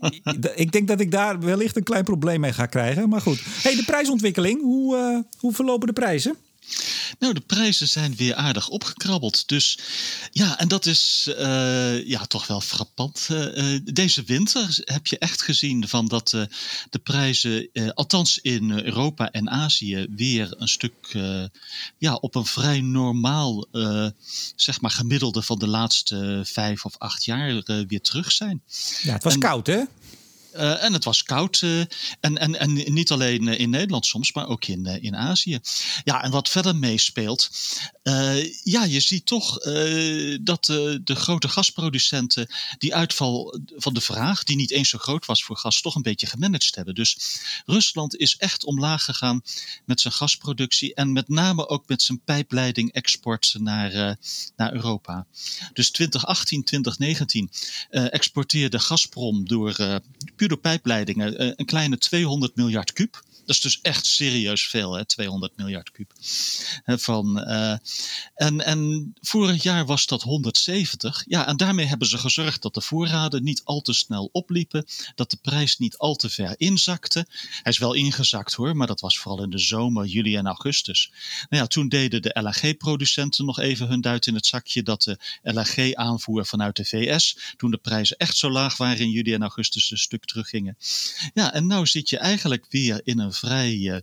[0.54, 3.08] ik denk dat ik daar wellicht een klein probleem mee ga krijgen.
[3.08, 3.40] Maar goed.
[3.44, 4.60] Hey, de prijsontwikkeling.
[4.60, 6.36] Hoe, uh, hoe verlopen de prijzen?
[7.18, 9.48] Nou, de prijzen zijn weer aardig opgekrabbeld.
[9.48, 9.78] Dus
[10.32, 13.28] ja, en dat is uh, ja, toch wel frappant.
[13.30, 16.42] Uh, deze winter heb je echt gezien van dat uh,
[16.90, 21.16] de prijzen, althans in Europa en Azië, weer een stuk
[21.98, 23.66] ja, op een vrij normaal,
[24.56, 28.62] zeg maar, gemiddelde van de laatste vijf of acht jaar weer terug zijn.
[29.02, 29.82] Ja, het was en, koud, hè?
[30.58, 31.60] Uh, en het was koud.
[31.60, 31.80] Uh,
[32.20, 35.60] en, en, en niet alleen in Nederland soms, maar ook in, in Azië.
[36.04, 37.50] Ja, en wat verder meespeelt.
[38.62, 39.58] ja, je ziet toch
[40.40, 45.44] dat de grote gasproducenten die uitval van de vraag, die niet eens zo groot was
[45.44, 46.94] voor gas, toch een beetje gemanaged hebben.
[46.94, 47.18] Dus
[47.66, 49.42] Rusland is echt omlaag gegaan
[49.84, 50.94] met zijn gasproductie.
[50.94, 54.18] En met name ook met zijn pijpleiding export naar,
[54.56, 55.26] naar Europa.
[55.72, 57.50] Dus 2018, 2019
[57.90, 60.00] exporteerde Gazprom door
[60.36, 63.22] puur door pijpleidingen eh, een kleine 200 miljard kuub.
[63.48, 65.04] Dat is dus echt serieus veel, hè?
[65.04, 66.12] 200 miljard kuub.
[66.84, 67.76] Van, uh,
[68.34, 71.24] en, en vorig jaar was dat 170.
[71.26, 74.86] Ja, en daarmee hebben ze gezorgd dat de voorraden niet al te snel opliepen.
[75.14, 77.26] Dat de prijs niet al te ver inzakte.
[77.62, 81.12] Hij is wel ingezakt hoor, maar dat was vooral in de zomer, juli en augustus.
[81.48, 85.18] Nou ja, toen deden de LNG-producenten nog even hun duit in het zakje dat de
[85.42, 89.90] LNG-aanvoer vanuit de VS, toen de prijzen echt zo laag waren in juli en augustus,
[89.90, 90.76] een stuk teruggingen.
[91.34, 93.96] Ja, en nou zit je eigenlijk weer in een vrij uh,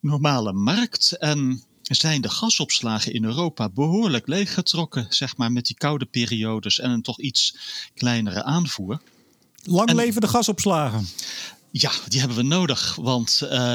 [0.00, 1.12] normale markt.
[1.12, 6.90] En zijn de gasopslagen in Europa behoorlijk leeggetrokken, zeg maar, met die koude periodes en
[6.90, 7.56] een toch iets
[7.94, 9.00] kleinere aanvoer.
[9.62, 11.06] Lang leven de gasopslagen.
[11.70, 12.94] Ja, die hebben we nodig.
[12.94, 13.74] Want uh,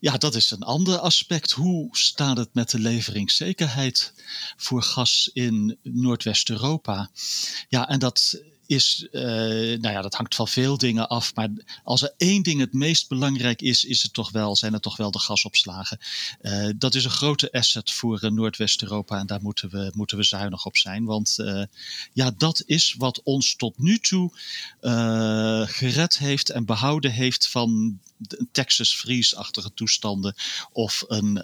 [0.00, 1.50] ja, dat is een ander aspect.
[1.50, 4.12] Hoe staat het met de leveringszekerheid
[4.56, 7.10] voor gas in Noordwest-Europa?
[7.68, 8.40] Ja, en dat
[8.70, 11.34] is, uh, nou ja, dat hangt van veel dingen af.
[11.34, 11.48] Maar
[11.84, 14.96] als er één ding het meest belangrijk is, is het toch wel, zijn het toch
[14.96, 15.98] wel de gasopslagen.
[16.42, 20.22] Uh, dat is een grote asset voor uh, Noordwest-Europa en daar moeten we, moeten we
[20.22, 21.04] zuinig op zijn.
[21.04, 21.36] Want
[22.12, 24.30] ja, dat is wat ons tot nu toe
[25.66, 28.00] gered heeft en behouden heeft van
[28.52, 30.34] Texas Freeze-achtige toestanden
[30.72, 31.42] of, een,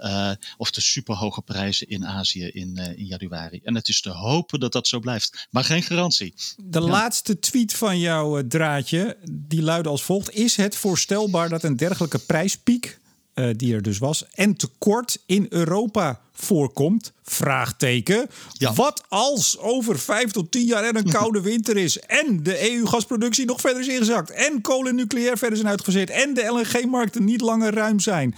[0.57, 3.61] of de superhoge prijzen in Azië in, in januari.
[3.65, 6.35] En het is te hopen dat dat zo blijft, maar geen garantie.
[6.57, 10.31] De laatste laatste tweet van jouw eh, draadje, die luidde als volgt.
[10.31, 12.99] Is het voorstelbaar dat een dergelijke prijspiek,
[13.37, 17.13] uh, die er dus was, en tekort in Europa voorkomt?
[17.23, 18.29] Vraagteken.
[18.53, 18.73] Ja.
[18.73, 23.47] Wat als over vijf tot tien jaar er een koude winter is en de EU-gasproductie
[23.47, 27.41] nog verder is ingezakt en kolen en nucleair verder zijn uitgezet en de LNG-markten niet
[27.41, 28.35] langer ruim zijn?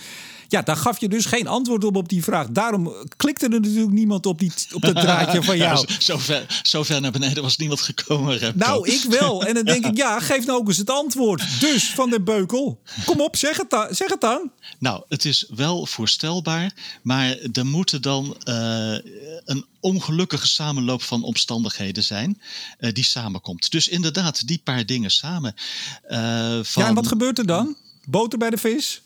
[0.48, 2.46] Ja, daar gaf je dus geen antwoord op op die vraag.
[2.50, 5.84] Daarom klikte er natuurlijk niemand op, die, op dat draadje van jou.
[5.88, 8.38] Ja, zo, ver, zo ver naar beneden was niemand gekomen.
[8.38, 8.58] Remco.
[8.58, 9.44] Nou, ik wel.
[9.44, 11.61] En dan denk ik, ja, geef nou ook eens het antwoord.
[11.61, 14.50] Dus, Van de Beukel, kom op, zeg het, dan, zeg het dan.
[14.78, 18.98] Nou, het is wel voorstelbaar, maar er moeten dan uh,
[19.44, 22.40] een ongelukkige samenloop van omstandigheden zijn
[22.80, 23.70] uh, die samenkomt.
[23.70, 25.54] Dus inderdaad, die paar dingen samen.
[26.11, 26.18] Uh,
[26.62, 26.82] van...
[26.82, 27.76] Ja, en wat gebeurt er dan?
[28.04, 29.02] Boter bij de vis?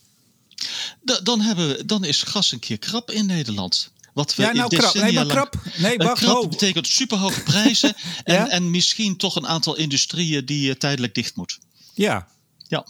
[1.22, 3.90] Dan, hebben we, dan is gas een keer krap in Nederland.
[4.12, 4.94] Wat we ja, nou krap.
[4.94, 5.55] Nee, maar krap.
[5.77, 6.22] Nee, wacht.
[6.22, 7.94] Krap betekent superhoge prijzen
[8.25, 8.48] en, ja?
[8.48, 11.59] en misschien toch een aantal industrieën die uh, tijdelijk dicht moet.
[11.94, 12.29] Ja.
[12.68, 12.87] Ja.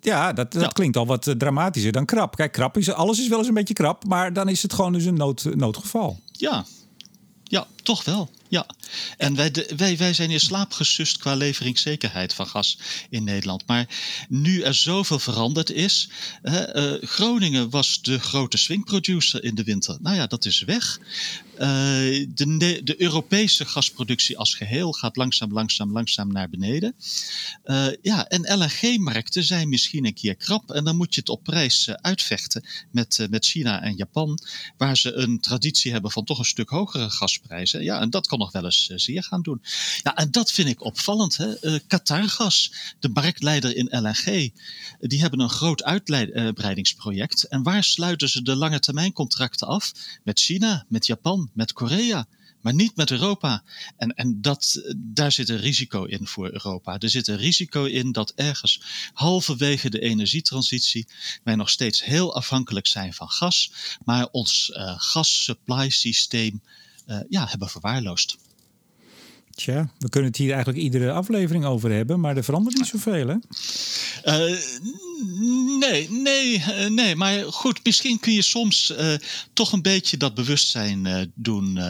[0.00, 0.68] Ja, dat, dat ja.
[0.68, 2.36] klinkt al wat uh, dramatischer dan krap.
[2.36, 4.92] Kijk, krap is alles is wel eens een beetje krap, maar dan is het gewoon
[4.92, 6.20] dus een nood, noodgeval.
[6.32, 6.64] Ja,
[7.44, 8.66] ja, Toch wel, ja.
[9.16, 12.78] En wij, wij, wij zijn in slaap gesust qua leveringszekerheid van gas
[13.10, 13.66] in Nederland.
[13.66, 13.86] Maar
[14.28, 16.08] nu er zoveel veranderd is.
[16.42, 16.62] Uh,
[17.00, 19.98] Groningen was de grote swingproducer in de winter.
[20.00, 20.98] Nou ja, dat is weg.
[21.54, 21.58] Uh,
[22.28, 26.94] de, de, Europese gasproductie als geheel gaat langzaam, langzaam, langzaam naar beneden.
[27.64, 30.70] Uh, ja, en LNG-markten zijn misschien een keer krap.
[30.70, 34.38] En dan moet je het op prijs uitvechten met, met China en Japan.
[34.76, 37.71] Waar ze een traditie hebben van toch een stuk hogere gasprijzen.
[37.80, 39.62] Ja, en dat kan nog wel eens uh, zeer gaan doen.
[40.02, 41.36] Ja, en dat vind ik opvallend.
[41.36, 41.80] Hè?
[41.86, 44.52] Qatargas, de marktleider in LNG,
[45.00, 47.42] die hebben een groot uitbreidingsproject.
[47.42, 49.92] En waar sluiten ze de lange termijn contracten af?
[50.22, 52.26] Met China, met Japan, met Korea
[52.62, 53.62] maar niet met Europa.
[53.96, 56.98] En, en dat, daar zit een risico in voor Europa.
[56.98, 58.82] Er zit een risico in dat ergens
[59.12, 61.06] halverwege de energietransitie
[61.44, 63.72] wij nog steeds heel afhankelijk zijn van gas,
[64.04, 66.62] maar ons uh, gas-supply systeem
[67.28, 68.36] ja, hebben verwaarloosd.
[69.50, 73.28] Tja, we kunnen het hier eigenlijk iedere aflevering over hebben, maar er verandert niet zoveel,
[73.28, 73.36] hè?
[74.24, 74.58] Uh,
[75.78, 77.16] nee, nee, uh, nee.
[77.16, 79.14] Maar goed, misschien kun je soms uh,
[79.52, 81.80] toch een beetje dat bewustzijn doen,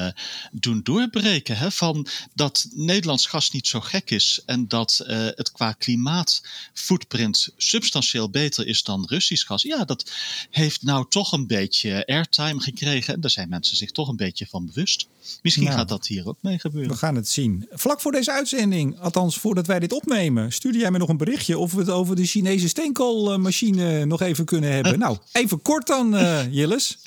[0.52, 1.56] doen doorbreken.
[1.56, 1.70] Hè?
[1.70, 8.66] Van dat Nederlands gas niet zo gek is en dat het qua klimaatfootprint substantieel beter
[8.66, 9.62] is dan Russisch gas.
[9.62, 10.10] Ja, dat
[10.50, 14.46] heeft nou toch een beetje airtime gekregen en daar zijn mensen zich toch een beetje
[14.46, 15.06] van bewust.
[15.42, 16.90] Misschien nou, gaat dat hier ook mee gebeuren.
[16.90, 17.68] We gaan het zien.
[17.70, 21.58] Vlak voor deze uitzending, althans voordat wij dit opnemen, stuurde jij me nog een berichtje
[21.58, 22.68] of we het over de Chinese
[23.22, 24.98] steenkoolmachine nog even kunnen hebben.
[25.04, 26.98] nou, even kort dan, uh, Jilles.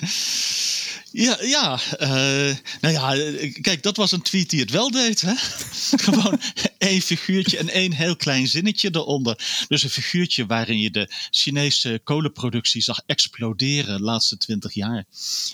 [1.17, 3.15] Ja, ja uh, nou ja,
[3.61, 5.21] kijk, dat was een tweet die het wel deed.
[5.21, 5.33] Hè?
[6.05, 6.39] Gewoon
[6.77, 9.65] één figuurtje en één heel klein zinnetje eronder.
[9.67, 15.05] Dus een figuurtje waarin je de Chinese kolenproductie zag exploderen de laatste twintig jaar.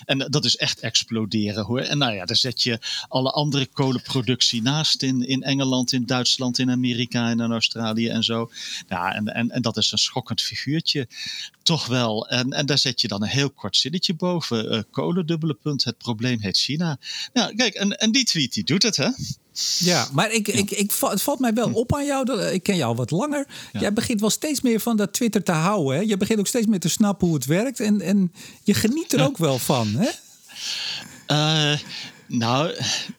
[0.04, 1.80] En dat is echt exploderen hoor.
[1.80, 6.58] En nou ja, daar zet je alle andere kolenproductie naast in, in Engeland, in Duitsland,
[6.58, 8.50] in Amerika en in Australië en zo.
[8.88, 11.08] Ja, en, en, en dat is een schokkend figuurtje.
[11.62, 12.28] Toch wel.
[12.28, 14.74] En, en daar zet je dan een heel kort zinnetje boven.
[14.74, 15.84] Uh, kolen dubbele punt.
[15.84, 16.98] Het probleem heet China.
[17.32, 19.08] Nou, kijk, en, en die tweet die doet het, hè?
[19.78, 21.74] Ja, maar ik, ik, ik, het valt mij wel hm.
[21.74, 22.24] op aan jou.
[22.24, 23.46] Dat, ik ken jou al wat langer.
[23.72, 25.96] Jij begint wel steeds meer van dat Twitter te houden.
[25.96, 26.02] Hè?
[26.02, 27.80] Je begint ook steeds meer te snappen hoe het werkt.
[27.80, 29.94] En, en je geniet er ook wel van.
[29.96, 30.08] Hè?
[31.28, 31.78] Uh,
[32.32, 32.74] nou,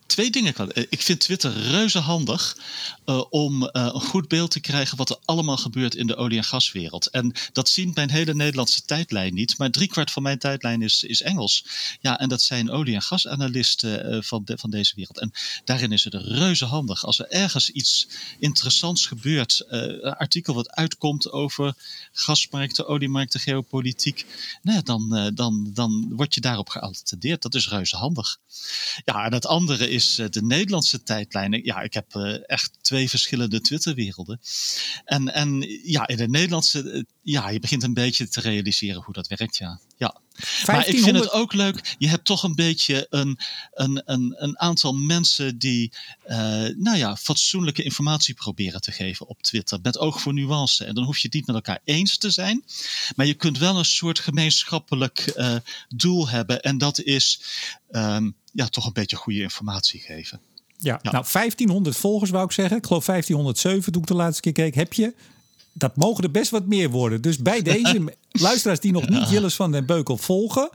[0.06, 0.56] twee dingen.
[0.56, 2.58] Eh, ik vind Twitter reuze handig
[3.06, 6.38] uh, om uh, een goed beeld te krijgen wat er allemaal gebeurt in de olie-
[6.38, 7.10] en gaswereld.
[7.10, 9.58] En dat zien mijn hele Nederlandse tijdlijn niet.
[9.58, 11.66] Maar driekwart van mijn tijdlijn is, is Engels.
[12.02, 15.20] Ja, en dat zijn olie- en gasanalisten van, van deze wereld.
[15.20, 15.32] En
[15.66, 17.06] daarin is het reuze handig.
[17.06, 18.08] Als er ergens iets
[18.40, 21.74] interessants gebeurt, een artikel wat uitkomt over
[22.12, 24.26] gasmarkten, oliemarkten, geopolitiek,
[24.62, 27.42] nou, dan, dan, dan word je daarop geattendeerd.
[27.42, 28.40] Dat is reuze handig.
[29.06, 31.64] Ja, en het andere is de Nederlandse tijdlijn.
[31.64, 34.40] Ja, ik heb echt twee verschillende Twitterwerelden.
[35.06, 39.14] En, en ja, in de Nederlandse, eh, ja, je begint een beetje te realiseren hoe
[39.14, 39.80] dat werkt, ja.
[39.98, 40.22] ja.
[40.66, 43.40] Maar ik vind het ook leuk, je hebt toch een beetje een,
[43.74, 45.92] een, een, een aantal mensen die,
[46.28, 46.36] uh,
[46.78, 49.80] nou ja, fatsoenlijke informatie proberen te geven op Twitter.
[49.82, 50.86] Met oog voor nuance.
[50.86, 52.64] En dan hoef je het niet met elkaar eens te zijn.
[53.16, 55.56] Maar je kunt wel een soort gemeenschappelijk uh,
[55.88, 56.62] doel hebben.
[56.62, 57.42] En dat is,
[57.92, 60.40] um, ja, toch een beetje goede informatie geven.
[60.78, 62.78] Ja, nou 1500 volgers wou ik zeggen.
[62.78, 64.76] Ik geloof 1507 toen ik de laatste keer keek.
[64.76, 65.14] Heb je?
[65.74, 67.22] Dat mogen er best wat meer worden.
[67.22, 70.70] Dus bij deze luisteraars die nog niet Jilles van den Beukel volgen.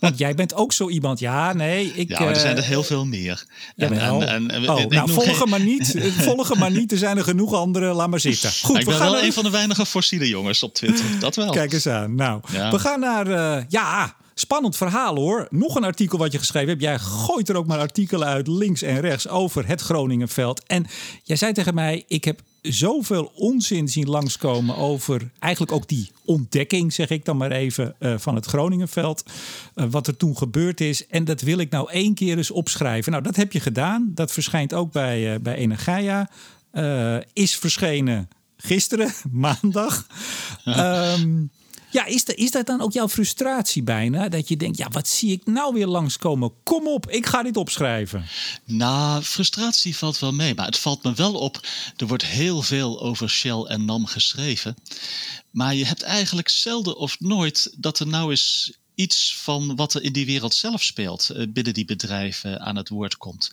[0.00, 1.18] Want jij bent ook zo iemand.
[1.18, 1.92] Ja, nee.
[1.94, 3.46] Ik, ja, er zijn er heel veel meer.
[3.76, 5.94] En, en, en, oh, nou, volgen maar niet.
[6.28, 6.92] volgen maar niet.
[6.92, 7.94] Er zijn er genoeg anderen.
[7.94, 8.52] Laat maar zitten.
[8.62, 11.04] Goed, ik ben we gaan wel een van de weinige fossiele jongens op Twitter.
[11.20, 11.50] Dat wel.
[11.50, 12.14] Kijk eens aan.
[12.14, 13.28] Nou, we gaan naar...
[13.28, 14.16] Uh, ja...
[14.38, 15.46] Spannend verhaal hoor.
[15.50, 16.82] Nog een artikel wat je geschreven hebt.
[16.82, 20.62] Jij gooit er ook maar artikelen uit links en rechts over het Groningenveld.
[20.66, 20.86] En
[21.22, 26.92] jij zei tegen mij: Ik heb zoveel onzin zien langskomen over eigenlijk ook die ontdekking,
[26.92, 29.24] zeg ik dan maar even, uh, van het Groningenveld.
[29.74, 31.06] Uh, wat er toen gebeurd is.
[31.06, 33.12] En dat wil ik nou één keer eens opschrijven.
[33.12, 34.12] Nou, dat heb je gedaan.
[34.14, 36.30] Dat verschijnt ook bij, uh, bij Energia.
[37.32, 40.06] is verschenen gisteren, maandag.
[40.64, 41.50] Um,
[41.96, 44.28] Ja, is, is dat dan ook jouw frustratie bijna?
[44.28, 46.52] Dat je denkt, ja, wat zie ik nou weer langskomen?
[46.62, 48.26] Kom op, ik ga dit opschrijven.
[48.64, 50.54] Nou, frustratie valt wel mee.
[50.54, 54.76] Maar het valt me wel op, er wordt heel veel over Shell en NAM geschreven.
[55.50, 60.02] Maar je hebt eigenlijk zelden of nooit dat er nou eens iets van wat er
[60.02, 63.52] in die wereld zelf speelt, uh, binnen die bedrijven aan het woord komt.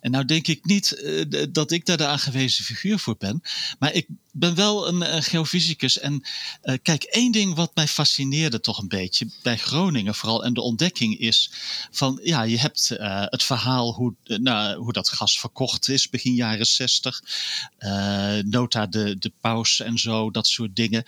[0.00, 3.42] En nou denk ik niet uh, dat ik daar de aangewezen figuur voor ben,
[3.78, 5.98] maar ik ben wel een, een geofysicus.
[5.98, 6.22] En
[6.62, 10.60] uh, kijk, één ding wat mij fascineerde toch een beetje bij Groningen vooral en de
[10.60, 11.50] ontdekking is
[11.90, 12.88] van ja, je hebt
[13.30, 17.22] het verhaal hoe, nou, hoe dat gas verkocht is begin jaren zestig,
[18.44, 21.04] nota de, de paus en zo, dat soort dingen.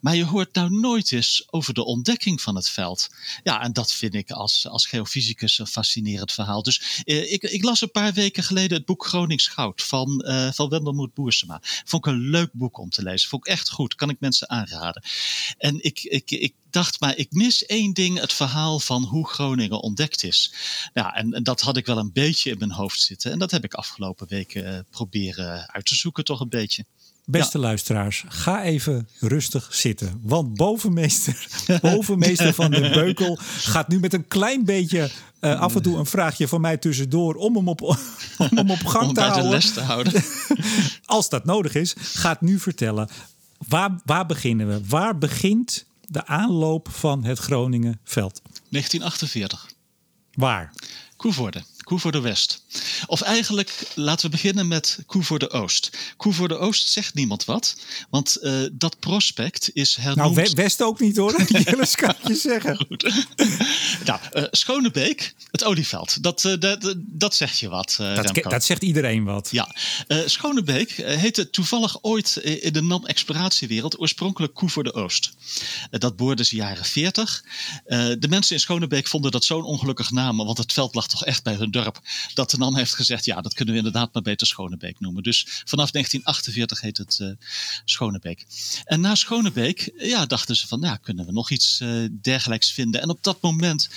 [0.00, 3.08] maar je hoort nou nooit eens over de ontdekking van het veld.
[3.42, 6.62] Ja, en dat vind ik als, als geofysicus een fascinerend verhaal.
[6.62, 10.68] Dus eh, ik, ik, las een paar weken geleden het boek Gronings Goud van, van
[10.68, 11.60] Wendelmoed Boersema.
[11.62, 13.28] Vond ik een leuk boek om te lezen.
[13.28, 13.94] Vond ik echt goed.
[13.94, 15.02] Kan ik mensen aanraden.
[15.58, 19.80] En ik, ik, ik dacht, maar ik mis één ding: het verhaal van hoe Groningen
[19.80, 20.52] ontdekt is.
[20.94, 23.32] Ja, en, dat had ik wel een beetje in mijn hoofd zitten.
[23.32, 26.84] En dat heb ik afgelopen weken uh, proberen uit te zoeken, toch een beetje.
[27.30, 30.20] Beste luisteraars, ga even rustig zitten.
[30.22, 31.46] Want bovenmeester,
[31.80, 35.10] bovenmeester van de Beukel gaat nu met een klein beetje
[35.40, 37.82] uh, af en toe een vraagje van mij tussendoor om hem op,
[38.38, 39.42] om hem op gang om te, houden.
[39.42, 40.22] De les te houden.
[41.04, 43.08] Als dat nodig is, gaat nu vertellen.
[43.68, 44.80] Waar, waar beginnen we?
[44.86, 48.40] Waar begint de aanloop van het Groningen veld?
[48.68, 49.70] 1948.
[50.32, 50.72] Waar?
[51.16, 51.62] Koevoorde.
[51.88, 52.62] Koevoorde West.
[53.06, 55.90] Of eigenlijk, laten we beginnen met Koevoorde Oost.
[56.16, 57.76] Koevoorde Oost zegt niemand wat,
[58.10, 60.34] want uh, dat prospect is hernoemd...
[60.34, 62.76] Nou, West ook niet hoor, Jelles kan je zeggen.
[62.88, 63.12] Goed.
[64.04, 68.82] nou, uh, Schonebeek, het olieveld, dat, uh, dat, dat zegt je wat, dat, dat, zegt
[68.82, 69.48] iedereen wat.
[69.50, 69.74] Ja,
[70.24, 75.32] Schonebeek heette toevallig ooit in de NAM-exploratiewereld oorspronkelijk Koevoorde Oost.
[75.90, 77.44] dat boorden ze jaren 40.
[78.18, 81.42] de mensen in Schonebeek vonden dat zo'n ongelukkig naam, want het veld lag toch echt
[81.42, 81.76] bij hun
[82.34, 85.22] dat de NAM heeft gezegd, ja, dat kunnen we inderdaad maar beter Schonebeek noemen.
[85.22, 87.30] Dus vanaf 1948 heet het uh,
[87.84, 88.46] Schonebeek.
[88.84, 93.00] En na Schonebeek, ja, dachten ze van, ja, kunnen we nog iets uh, dergelijks vinden.
[93.00, 93.90] En op dat moment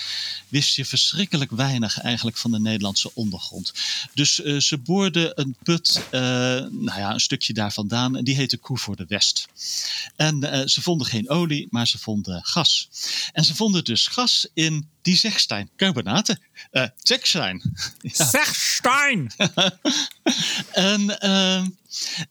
[0.48, 3.74] wist je verschrikkelijk weinig eigenlijk van de Nederlandse ondergrond.
[4.14, 8.58] Dus uh, ze boorden een put, nou ja, een stukje daar vandaan, en die heette
[8.58, 9.48] Koevoorde West.
[10.16, 12.90] En ze vonden geen olie, maar ze vonden gas.
[13.34, 16.42] En ze vonden dus gas in die Zegstein, carbonaten.
[16.72, 17.62] Uh, Zegstein.
[18.02, 18.26] Ja.
[18.26, 19.32] Zegstein!
[20.72, 21.66] en, uh,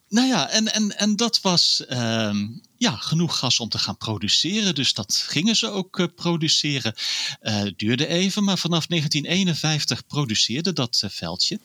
[0.08, 2.34] nou ja, en, en, en dat was uh,
[2.76, 4.74] ja, genoeg gas om te gaan produceren.
[4.74, 6.94] Dus dat gingen ze ook uh, produceren.
[7.42, 11.60] Uh, duurde even, maar vanaf 1951 produceerde dat veldje.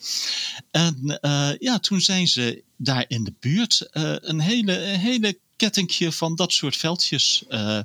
[0.71, 1.17] En
[1.59, 6.53] ja, toen zijn ze daar in de buurt een hele, een hele kettingje van dat
[6.53, 7.79] soort veldjes uh,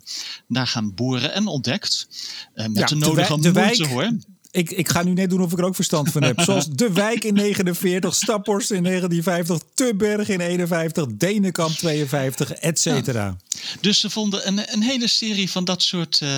[0.49, 2.09] daar gaan boren en ontdekt.
[2.55, 4.11] Uh, met ja, de nodige de moeite hoor.
[4.51, 6.41] Ik, ik ga nu net doen of ik er ook verstand van heb.
[6.41, 13.25] Zoals De Wijk in 49, Staphorst in 1950, Tubberg in 51, Denenkamp 52, et cetera.
[13.25, 13.37] Ja.
[13.81, 16.29] Dus ze vonden een, een hele serie van dat soort, uh,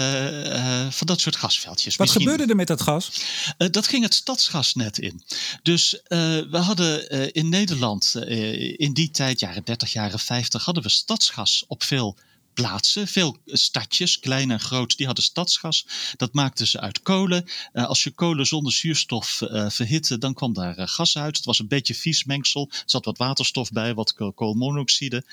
[0.47, 1.97] uh, van dat soort gasveldjes.
[1.97, 3.13] Wat Misschien, gebeurde er met dat gas?
[3.59, 5.23] Uh, dat ging het stadsgasnet in.
[5.63, 8.15] Dus we hadden in Nederland
[8.77, 12.17] in die tijd, jaren 30, jaren 50, hadden we stadsgas op veel
[12.55, 13.07] plaatsen.
[13.09, 15.87] Veel stadjes, klein en groot, die hadden stadsgas.
[16.17, 17.45] Dat maakten ze uit kolen.
[17.73, 21.37] Uh, als je kolen zonder zuurstof uh, verhitte, dan kwam daar uh, gas uit.
[21.37, 22.69] Het was een beetje vies mengsel.
[22.71, 25.25] Er zat wat waterstof bij, wat koolmonoxide.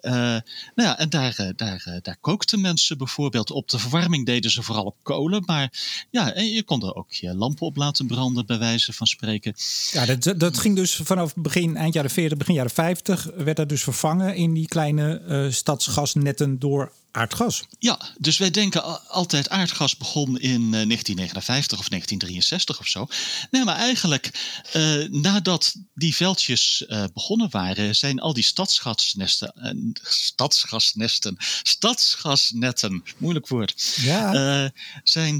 [0.00, 0.42] nou
[0.74, 3.68] ja, en daar, daar, daar kookten mensen bijvoorbeeld op.
[3.68, 5.42] De verwarming deden ze vooral op kolen.
[5.46, 5.72] Maar
[6.10, 9.54] ja, en je kon er ook je lampen op laten branden, bij wijze van spreken.
[9.92, 13.68] Ja, dat, dat ging dus vanaf begin, eind jaren 40, begin jaren 50, werd dat
[13.68, 17.64] dus vervangen in die kleine stadsgasnetten door aardgas.
[17.78, 23.06] Ja, dus wij denken altijd aardgas begon in 1959 of 1963 of zo.
[23.50, 24.30] Nee, maar eigenlijk
[24.76, 33.48] uh, nadat die veldjes uh, begonnen waren, zijn al die stadsgasnesten, uh, stadsgasnesten, stadsgasnetten, moeilijk
[33.48, 34.72] woord, ja.
[35.02, 35.38] zijn,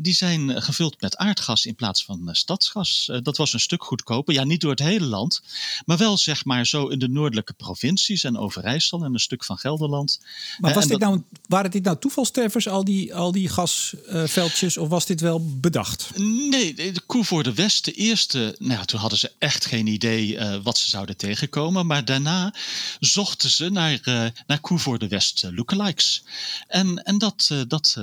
[0.00, 3.10] die zijn gevuld met aardgas in plaats van stadsgas.
[3.22, 4.34] dat was een stuk goedkoper.
[4.34, 5.42] Ja, niet door het hele land,
[5.84, 9.58] maar wel zeg maar zo in de noordelijke provincies en Overijssel en een stuk van
[9.58, 10.20] Gelderland.
[10.58, 15.06] Maar was dit nou, waren dit nou toevalstreffers, al die, al die gasveldjes, of was
[15.06, 16.10] dit wel bedacht?
[16.16, 20.34] Nee, de Koe voor de West, de eerste, nou toen hadden ze echt geen idee
[20.34, 21.86] uh, wat ze zouden tegenkomen.
[21.86, 22.54] Maar daarna
[23.00, 26.24] zochten ze naar, uh, naar Koe voor de West uh, lookalikes.
[26.68, 27.96] En, en dat, dat,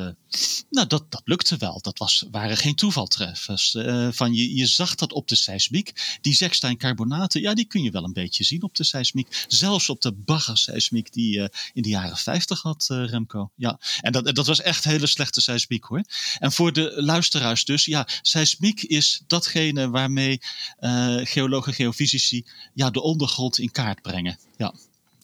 [0.69, 1.79] nou, dat, dat lukte wel.
[1.81, 3.77] Dat was, waren geen toevaltreffers.
[4.11, 6.17] van je, je zag dat op de seismiek.
[6.21, 9.45] Die Zekstijn-carbonaten, ja, die kun je wel een beetje zien op de seismiek.
[9.47, 12.28] Zelfs op de baggerseismiek die in de jaren 50
[12.61, 13.51] had, uh, Remco.
[13.55, 16.03] Ja, en dat, dat was echt hele slechte seismiek hoor.
[16.39, 20.41] En voor de luisteraars dus, ja, seismiek is datgene waarmee
[20.79, 24.39] uh, geologen, geofysici ja, de ondergrond in kaart brengen.
[24.57, 24.73] Ja.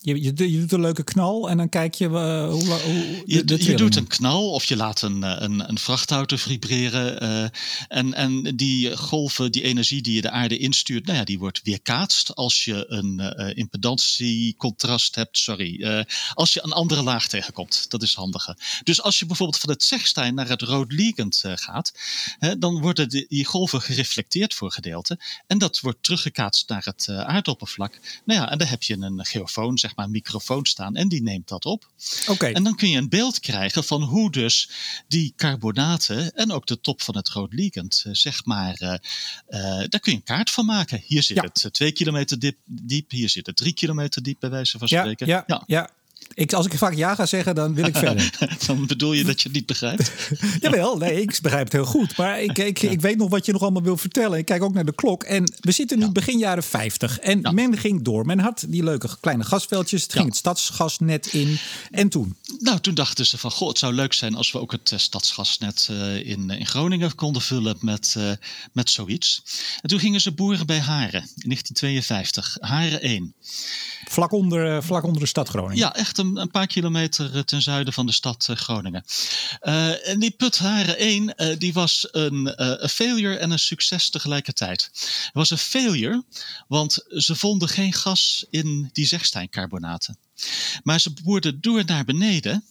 [0.06, 3.44] Je, je, je, doet een leuke knal en dan kijk je uh, hoe, hoe je,
[3.58, 7.24] je, doet een knal of je laat een, eh, een, een vrachtauto vibreren.
[7.24, 7.48] Uh,
[7.88, 11.62] en, en die golven, die energie die je de aarde instuurt, nou ja, die wordt
[11.64, 15.38] weerkaatst als je een uh, impedantiecontrast hebt.
[15.38, 17.90] Sorry, als je een andere laag tegenkomt.
[17.90, 18.58] Dat is handiger.
[18.84, 21.94] Dus als je bijvoorbeeld van het Zegstein naar het Rood Liegend gaat,
[22.40, 25.20] hè, dan worden die golven gereflecteerd voor gedeelte.
[25.48, 28.00] En dat wordt teruggekaatst naar het aardoppervlak.
[28.26, 31.48] Nou ja, en dan heb je een geofoon, zeg maar, microfoon staan en die neemt
[31.48, 31.90] dat op.
[32.28, 32.46] Oké.
[32.46, 34.70] En dan kun je een beeld krijgen van hoe dus
[35.08, 38.98] die carbonaten en ook de top van het rood liegend, eh, zeg maar, uh,
[39.88, 41.02] daar kun je een kaart van maken.
[41.06, 44.78] Hier zit het twee kilometer diep, diep, hier zit het drie kilometer diep, bij wijze
[44.78, 45.28] van spreken.
[45.28, 45.64] ja, ja.
[45.66, 45.90] ja.
[46.34, 48.38] Ik, als ik vaak ja ga zeggen, dan wil ik verder.
[48.68, 50.12] dan bedoel je dat je het niet begrijpt?
[50.62, 52.18] Jawel, nee, ik begrijp het heel goed.
[52.18, 54.38] Maar ik, ik, ik weet nog wat je nog allemaal wil vertellen.
[54.38, 55.24] Ik kijk ook naar de klok.
[55.24, 57.20] En we zitten nu begin jaren 50.
[57.20, 58.26] En men ging door.
[58.26, 60.04] Men had die leuke kleine gasveldjes.
[60.04, 61.58] Het ging het stadsgasnet in.
[61.92, 62.36] En toen?
[62.60, 63.52] Nou, toen dachten ze van...
[63.52, 67.16] Goh, het zou leuk zijn als we ook het uh, stadsgasnet uh, in, in Groningen
[67.16, 68.32] konden vullen met, uh,
[68.72, 69.44] met zoiets.
[69.82, 72.58] En toen gingen ze boeren bij Haren in 1952.
[72.60, 73.34] Haren 1.
[74.10, 75.78] Vlak onder, vlak onder de stad Groningen?
[75.78, 79.04] Ja, echt een, paar kilometer ten zuiden van de stad Groningen.
[79.62, 82.54] Uh, en die put Haren 1, uh, die was een,
[82.90, 84.90] failure en een succes tegelijkertijd.
[84.94, 86.24] Het was een failure,
[86.68, 90.18] want ze vonden geen gas in die zegsteincarbonaten.
[90.84, 92.64] Maar ze boerden door naar beneden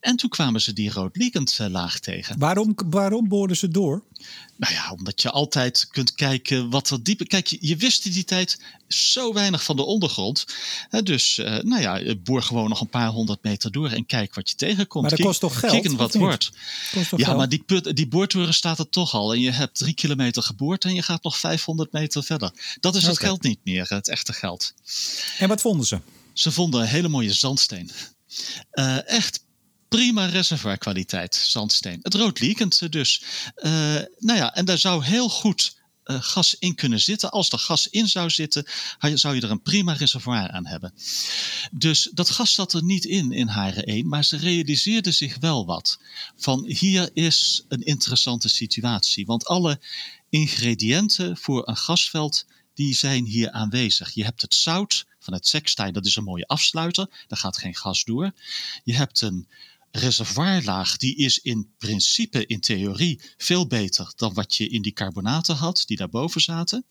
[0.00, 1.16] en toen kwamen ze die rood
[1.58, 2.38] laag tegen.
[2.38, 4.02] Waarom, waarom boorden ze door?
[4.56, 7.26] Nou ja, omdat je altijd kunt kijken wat er dieper...
[7.26, 10.46] Kijk, je, je wist in die tijd zo weinig van de ondergrond.
[11.02, 14.50] Dus, uh, nou ja, boor gewoon nog een paar honderd meter door en kijk wat
[14.50, 15.08] je tegenkomt.
[15.08, 15.72] Maar dat kost toch geld?
[15.72, 16.50] Kijk wat wordt.
[17.16, 19.32] Ja, maar die, put, die boortoren staat er toch al.
[19.32, 22.50] En je hebt drie kilometer geboord en je gaat nog 500 meter verder.
[22.80, 24.72] Dat is het geld niet meer, het echte geld.
[25.38, 26.00] En wat vonden ze?
[26.38, 27.90] Ze vonden hele mooie zandsteen.
[28.72, 29.44] Uh, echt
[29.88, 31.98] prima reservoirkwaliteit zandsteen.
[32.02, 33.22] Het rood liekend dus.
[33.56, 33.70] Uh,
[34.18, 37.30] nou ja, en daar zou heel goed uh, gas in kunnen zitten.
[37.30, 38.66] Als er gas in zou zitten,
[39.14, 40.94] zou je er een prima reservoir aan hebben.
[41.72, 45.66] Dus dat gas zat er niet in in Haren 1, maar ze realiseerden zich wel
[45.66, 45.98] wat.
[46.36, 49.80] Van hier is een interessante situatie, want alle
[50.28, 54.14] ingrediënten voor een gasveld die zijn hier aanwezig.
[54.14, 58.04] Je hebt het zout het Sekstein, dat is een mooie afsluiter, daar gaat geen gas
[58.04, 58.32] door.
[58.84, 59.48] Je hebt een
[59.96, 65.54] reservoirlaag, die is in principe, in theorie, veel beter dan wat je in die carbonaten
[65.54, 66.84] had, die daarboven zaten.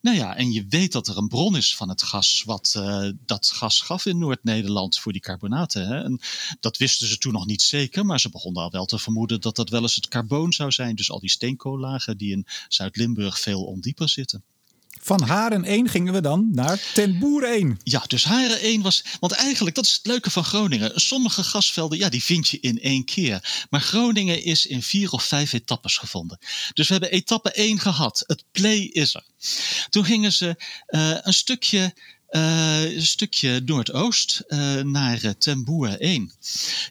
[0.00, 3.10] Nou ja, en je weet dat er een bron is van het gas, wat uh,
[3.26, 5.86] dat gas gaf in Noord-Nederland voor die carbonaten.
[5.86, 6.02] Hè?
[6.02, 6.20] En
[6.60, 9.56] dat wisten ze toen nog niet zeker, maar ze begonnen al wel te vermoeden dat
[9.56, 10.96] dat wel eens het carboon zou zijn.
[10.96, 14.44] Dus al die steenkoollagen die in Zuid-Limburg veel ondieper zitten.
[15.08, 17.80] Van Haren 1 gingen we dan naar Ten Boer 1.
[17.82, 19.04] Ja, dus Haren 1 was.
[19.20, 21.00] Want eigenlijk, dat is het leuke van Groningen.
[21.00, 23.66] Sommige gasvelden, ja, die vind je in één keer.
[23.70, 26.38] Maar Groningen is in vier of vijf etappes gevonden.
[26.74, 28.24] Dus we hebben etappe 1 gehad.
[28.26, 29.24] Het play is er.
[29.90, 30.56] Toen gingen ze
[30.88, 31.94] uh, een stukje
[32.30, 36.32] uh, een stukje noordoost uh, naar uh, Ten Boer 1.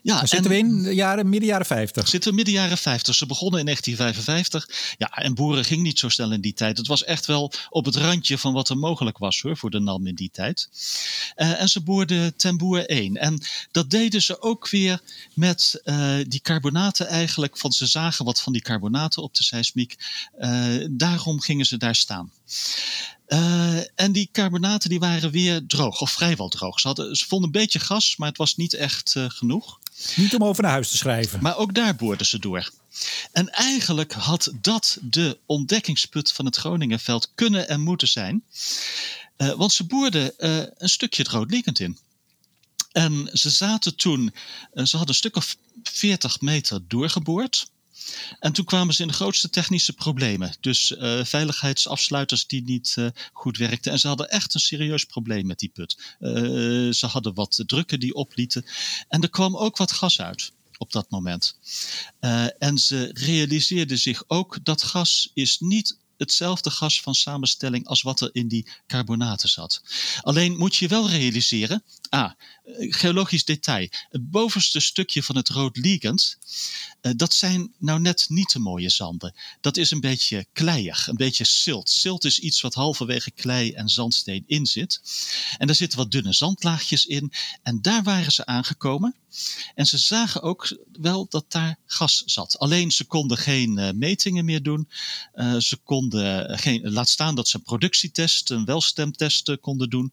[0.02, 2.08] Ja, Daar zitten we in de jaren, midden jaren 50.
[2.08, 3.14] Zitten we midden jaren 50.
[3.14, 4.94] Ze begonnen in 1955.
[4.98, 6.78] Ja, en boeren ging niet zo snel in die tijd.
[6.78, 9.80] Het was echt wel op het randje van wat er mogelijk was hoor, voor de
[9.80, 10.68] NAM in die tijd.
[11.34, 13.16] en ze boerden Ten Boer 1.
[13.16, 15.00] En dat deden ze ook weer
[15.34, 15.82] met
[16.28, 17.58] die carbonaten eigenlijk.
[17.58, 19.96] Van ze zagen wat van die carbonaten op de seismiek.
[20.90, 22.30] daarom gingen ze daar staan.
[23.28, 26.80] Uh, en die carbonaten die waren weer droog, of vrijwel droog.
[26.80, 29.78] Ze, hadden, ze vonden een beetje gas, maar het was niet echt uh, genoeg.
[30.16, 31.42] Niet om over naar huis te schrijven.
[31.42, 32.70] Maar ook daar boorden ze door.
[33.32, 38.42] En eigenlijk had dat de ontdekkingsput van het Groningenveld kunnen en moeten zijn.
[39.36, 40.32] Uh, want ze boorden
[40.82, 41.98] een stukje het roodliekend in.
[42.92, 44.34] En ze zaten toen,
[44.74, 47.70] ze hadden een stuk of 40 meter doorgeboord.
[48.40, 50.56] En toen kwamen ze in de grootste technische problemen.
[50.60, 53.92] Dus uh, veiligheidsafsluiters die niet uh, goed werkten.
[53.92, 56.16] En ze hadden echt een serieus probleem met die put.
[56.20, 58.64] Uh, ze hadden wat drukken die oplieten.
[59.08, 61.56] En er kwam ook wat gas uit op dat moment.
[62.58, 68.20] en ze realiseerden zich ook dat gas is niet hetzelfde gas van samenstelling als wat
[68.20, 69.82] er in die carbonaten zat.
[70.20, 72.32] Alleen moet je wel realiseren, ah,
[72.78, 76.38] geologisch detail, het bovenste stukje van het rood liegend,
[77.02, 79.34] uh, dat zijn nou net niet de mooie zanden.
[79.60, 81.90] Dat is een beetje kleiig, een beetje silt.
[81.90, 85.00] Silt is iets wat halverwege klei en zandsteen in zit.
[85.58, 87.32] En daar zitten wat dunne zandlaagjes in.
[87.62, 89.14] En daar waren ze aangekomen.
[89.74, 92.58] En ze zagen ook wel dat daar gas zat.
[92.58, 94.88] Alleen ze konden geen metingen meer doen.
[95.58, 100.12] ze konden geen, laat staan dat ze een productietest, een welstemtest konden doen.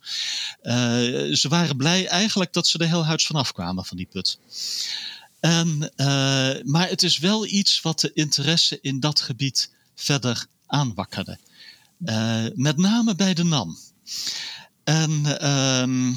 [1.34, 4.40] ze waren blij eigenlijk dat ze er heel huids vanaf kwamen van die put.
[5.40, 5.92] En,
[6.66, 11.40] maar het is wel iets wat de interesse in dat gebied verder aanwakkerde.
[12.56, 13.78] met name bij de NAM.
[14.84, 16.14] En ehm,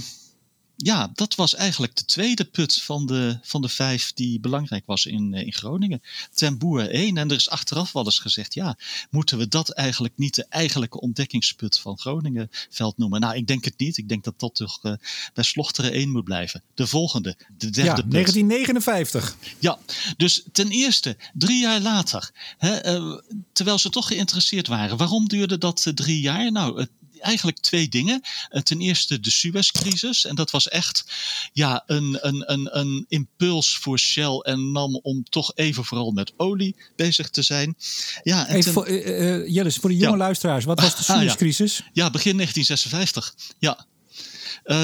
[0.81, 5.07] ja, dat was eigenlijk de tweede put van de, van de vijf die belangrijk was
[5.07, 6.03] in, eh, in Groningen.
[6.35, 7.16] Ten Boer 1.
[7.16, 8.79] En er is achteraf wel eens gezegd, ja,
[9.11, 13.20] moeten we dat eigenlijk niet de eigenlijke ontdekkingsput van Groningenveld noemen?
[13.20, 13.97] Nou, ik denk het niet.
[13.97, 14.93] Ik denk dat dat toch uh,
[15.35, 16.62] bij Slochteren 1 moet blijven.
[16.74, 18.11] De volgende, de derde ja, put.
[18.11, 19.37] 1959.
[19.59, 19.79] Ja,
[20.16, 23.18] dus ten eerste, drie jaar later, hè, uh,
[23.53, 24.97] terwijl ze toch geïnteresseerd waren.
[24.97, 26.53] Waarom duurde dat drie jaar?
[26.53, 26.91] Nou, het
[27.21, 28.21] eigenlijk twee dingen.
[28.49, 30.25] Eh, ten eerste de Suez-crisis.
[30.25, 31.05] En dat was echt
[31.53, 36.33] ja, een, een, een, een impuls voor Shell en NAM om toch even vooral met
[36.37, 37.77] olie bezig te zijn.
[38.23, 38.73] Ja, en ten...
[38.73, 41.77] voor, uh, voor de jonge luisteraars, wat was de Suez-crisis?
[41.77, 41.85] ja.
[41.93, 43.35] ja, begin 1956.
[43.59, 43.87] Ja.
[44.64, 44.77] Uh,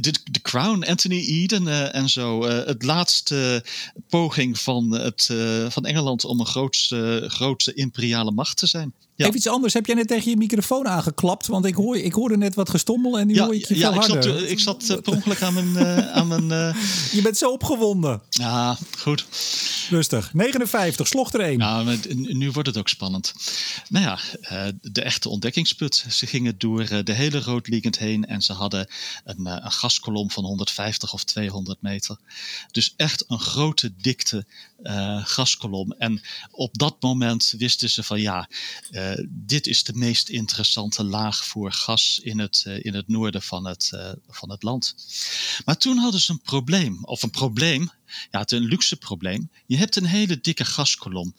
[0.00, 2.44] de, de, Crown, Anthony Eden uh, en zo.
[2.46, 3.64] het laatste
[4.08, 5.30] poging van, het,
[5.68, 8.94] van Engeland om een grootste, grootste imperiale macht te zijn.
[9.16, 9.24] Ja.
[9.24, 9.74] Even iets anders.
[9.74, 11.46] Heb jij net tegen je microfoon aangeklapt?
[11.46, 14.02] Want ik, hoor, ik hoorde net wat gestommel en nu hoor ik je ja, veel
[14.02, 14.38] ik harder.
[14.38, 15.68] Zat, ik zat uh, per ongeluk aan mijn...
[15.68, 16.82] Uh, aan mijn uh...
[17.12, 18.22] Je bent zo opgewonden.
[18.28, 19.26] Ja, goed.
[19.90, 20.34] Rustig.
[20.34, 21.58] 59, slocht er één.
[21.58, 23.32] Nou, nu wordt het ook spannend.
[23.88, 24.18] Nou ja,
[24.80, 26.04] de echte ontdekkingsput.
[26.10, 28.88] Ze gingen door de hele Roodliegend heen en ze hadden
[29.24, 32.16] een, een gaskolom van 150 of 200 meter.
[32.70, 34.46] Dus echt een grote dikte
[35.22, 35.92] gaskolom.
[35.92, 36.20] En
[36.50, 38.48] op dat moment wisten ze van ja
[38.90, 43.42] eh, dit is de meest interessante laag voor gas in het, uh, in het noorden
[43.42, 43.92] van het,
[44.28, 44.94] van het land.
[45.64, 47.90] Maar toen hadden ze een probleem, of een probleem,
[48.30, 49.50] ja, het een luxe probleem.
[49.66, 51.34] Je hebt een hele dikke gaskolom,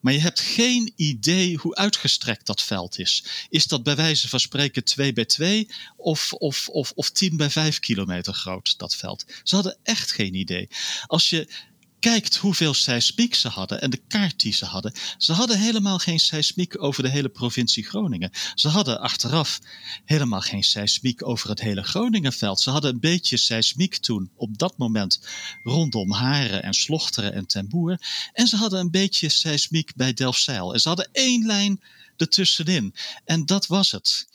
[0.00, 3.24] maar je hebt geen idee hoe uitgestrekt dat veld is.
[3.48, 7.50] Is dat bij wijze van spreken 2 bij 2 of, of, of, of 10 bij
[7.50, 9.24] 5 kilometer groot, dat veld?
[9.42, 10.68] Ze hadden echt geen idee.
[11.06, 11.68] Als je
[12.00, 14.92] kijkt hoeveel seismiek ze hadden en de kaart die ze hadden.
[15.18, 18.30] Ze hadden helemaal geen seismiek over de hele provincie Groningen.
[18.54, 19.60] Ze hadden achteraf
[20.04, 22.60] helemaal geen seismiek over het hele Groningenveld.
[22.60, 25.20] Ze hadden een beetje seismiek toen, op dat moment,
[25.62, 27.98] rondom Haren en Slochteren en Ten Boer.
[28.32, 30.72] En ze hadden een beetje seismiek bij Delfzijl.
[30.72, 31.80] En ze hadden één lijn
[32.20, 32.94] ertussenin.
[33.24, 34.26] En dat was het.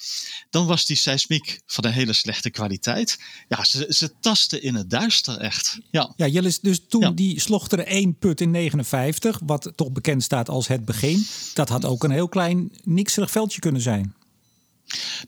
[0.50, 3.20] Dan was die seismiek van een hele slechte kwaliteit.
[3.48, 5.78] Ja, ze, ze tasten in het duister echt.
[5.92, 10.50] Ja, ja Jellis, dus toen die slochteren één put in 59, wat toch bekend staat
[10.50, 14.16] als het begin, dat had ook een heel klein nikserig veldje kunnen zijn.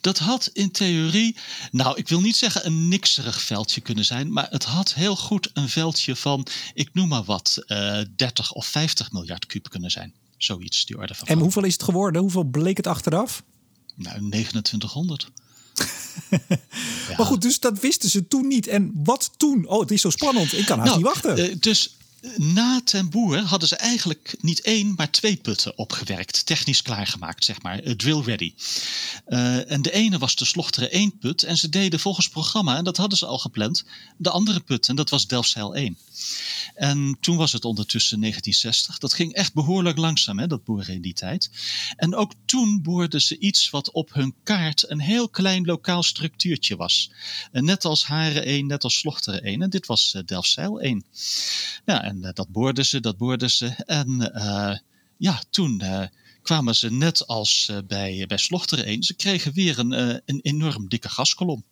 [0.02, 1.38] Dat had in theorie,
[1.72, 5.50] nou ik wil niet zeggen een nikserig veldje kunnen zijn, maar het had heel goed
[5.54, 9.92] een veldje van, ik noem maar wat, uh, eh, 30 of 50 miljard kuub kunnen
[9.92, 10.14] zijn.
[10.38, 11.28] Zoiets, die orde van.
[11.28, 12.22] En hoeveel is het geworden?
[12.22, 13.44] Hoeveel bleek het achteraf?
[13.96, 15.30] Nou, 2900.
[17.18, 18.68] Maar goed, dus dat wisten ze toen niet.
[18.68, 19.68] En wat toen?
[19.68, 20.54] Oh, het is zo spannend.
[20.54, 21.50] Ik kan haast nou, niet wachten.
[21.50, 21.97] Uh, dus
[22.36, 26.46] na ten Boer hadden ze eigenlijk niet één, maar twee putten opgewerkt.
[26.46, 27.84] Technisch klaargemaakt, zeg maar.
[27.84, 28.54] Uh, drill ready.
[29.28, 31.44] Uh, en de ene was de Slochteren 1 put.
[31.44, 33.84] En ze deden volgens programma, en dat hadden ze al gepland,
[34.18, 34.88] de andere put.
[34.88, 35.98] En dat was Delfzijl 1.
[36.76, 38.98] En toen was het ondertussen 1960.
[38.98, 41.50] Dat ging echt behoorlijk langzaam, hè, dat boeren in die tijd.
[41.96, 46.76] En ook toen boorden ze iets wat op hun kaart een heel klein lokaal structuurtje
[46.76, 47.12] was.
[47.52, 49.62] En net als Haren 1, net als Slochteren 1.
[49.62, 51.06] En dit was uh, Delfzijl 1.
[51.86, 53.68] Ja, en uh, dat boorden ze, dat boorden ze.
[53.86, 54.76] En uh,
[55.18, 55.84] ja, toen
[56.42, 59.04] kwamen ze net als bij, bij Slochteren 1.
[59.04, 59.92] Ze kregen weer een,
[60.26, 61.64] een enorm dikke gaskolom.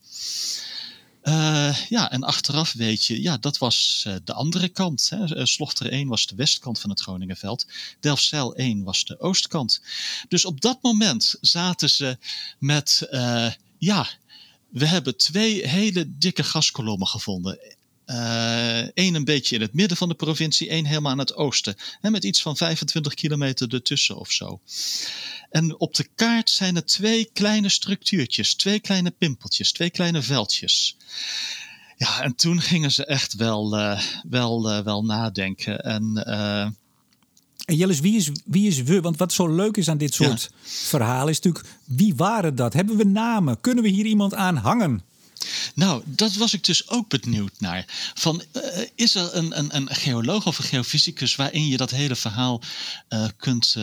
[1.89, 5.09] Ja, en achteraf weet je, ja, dat was de andere kant.
[5.09, 5.45] Hè.
[5.45, 7.65] Slochter 1 was de westkant van het Groningenveld.
[7.99, 9.81] Delfzijl 1 was de oostkant.
[10.27, 12.17] Dus op dat moment zaten ze
[12.59, 13.07] met,
[13.77, 14.07] ja,
[14.69, 17.59] we hebben twee hele dikke gaskolommen gevonden.
[18.05, 21.75] Eén een beetje in het midden van de provincie, één helemaal aan het oosten.
[22.01, 24.59] Hè, met iets van 25 kilometer ertussen of zo.
[25.49, 30.97] En op de kaart zijn er twee kleine structuurtjes, twee kleine pimpeltjes, twee kleine veldjes.
[31.97, 35.83] Ja, en toen gingen ze echt wel, uh, wel, uh, wel nadenken.
[35.83, 36.25] En,
[37.65, 39.01] en Jellis, wie is, wie is we?
[39.01, 40.57] Want wat zo leuk is aan dit soort ja.
[40.63, 42.73] verhalen is natuurlijk, wie waren dat?
[42.73, 43.61] Hebben we namen?
[43.61, 45.03] Kunnen we hier iemand aan hangen?
[45.75, 48.11] Nou, dat was ik dus ook benieuwd naar.
[48.13, 48.63] Van, uh,
[48.95, 52.61] is er een, een, een, geoloog of een geofysicus waarin je dat hele verhaal
[53.09, 53.75] uh, kunt,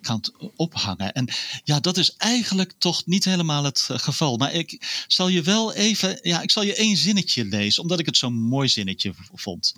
[0.00, 0.24] kan
[0.56, 1.12] ophangen?
[1.12, 1.28] En
[1.64, 4.36] ja, dat is eigenlijk toch niet helemaal het geval.
[4.36, 8.06] Maar ik zal je wel even, ja, ik zal je één zinnetje lezen, omdat ik
[8.06, 9.74] het zo'n mooi zinnetje vond.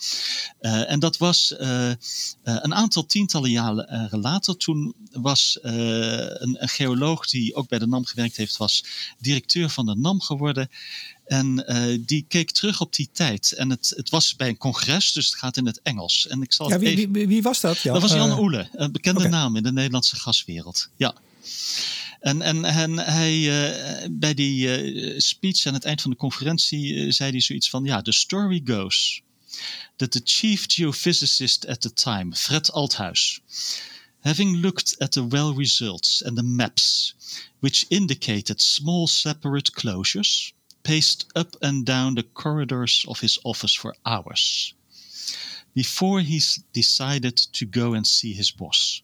[0.60, 1.54] en dat was
[2.42, 4.56] een aantal tientallen jaren later.
[4.56, 8.84] Toen was een, een geoloog die ook bij de NAM gewerkt heeft, was
[9.18, 10.70] directeur van de NAM geworden.
[11.26, 13.52] En uh, die keek terug op die tijd.
[13.52, 16.26] En het, het was bij een congres, dus het gaat in het Engels.
[16.28, 17.78] En ik zal ja, wie, wie, wie, was dat?
[17.82, 19.30] Dat was Jan uh, Oele, een bekende okay.
[19.30, 20.88] naam in de Nederlandse gaswereld.
[20.96, 21.14] Ja.
[22.20, 27.30] En, en, en hij, uh, bij die speech aan het eind van de conferentie zei
[27.30, 29.22] hij zoiets van: Ja, the story goes
[29.96, 33.40] that the chief geophysicist at the time, Fred Althuis,
[34.20, 37.14] having looked at the well results and the maps,
[37.60, 40.52] which indicated small separate closures
[40.82, 44.74] paced up and down the corridors of his office for hours
[45.74, 46.40] before he
[46.72, 49.02] decided to go and see his boss.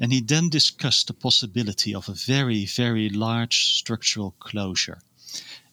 [0.00, 5.02] And he then discussed the possibility of a very, very large structural closure.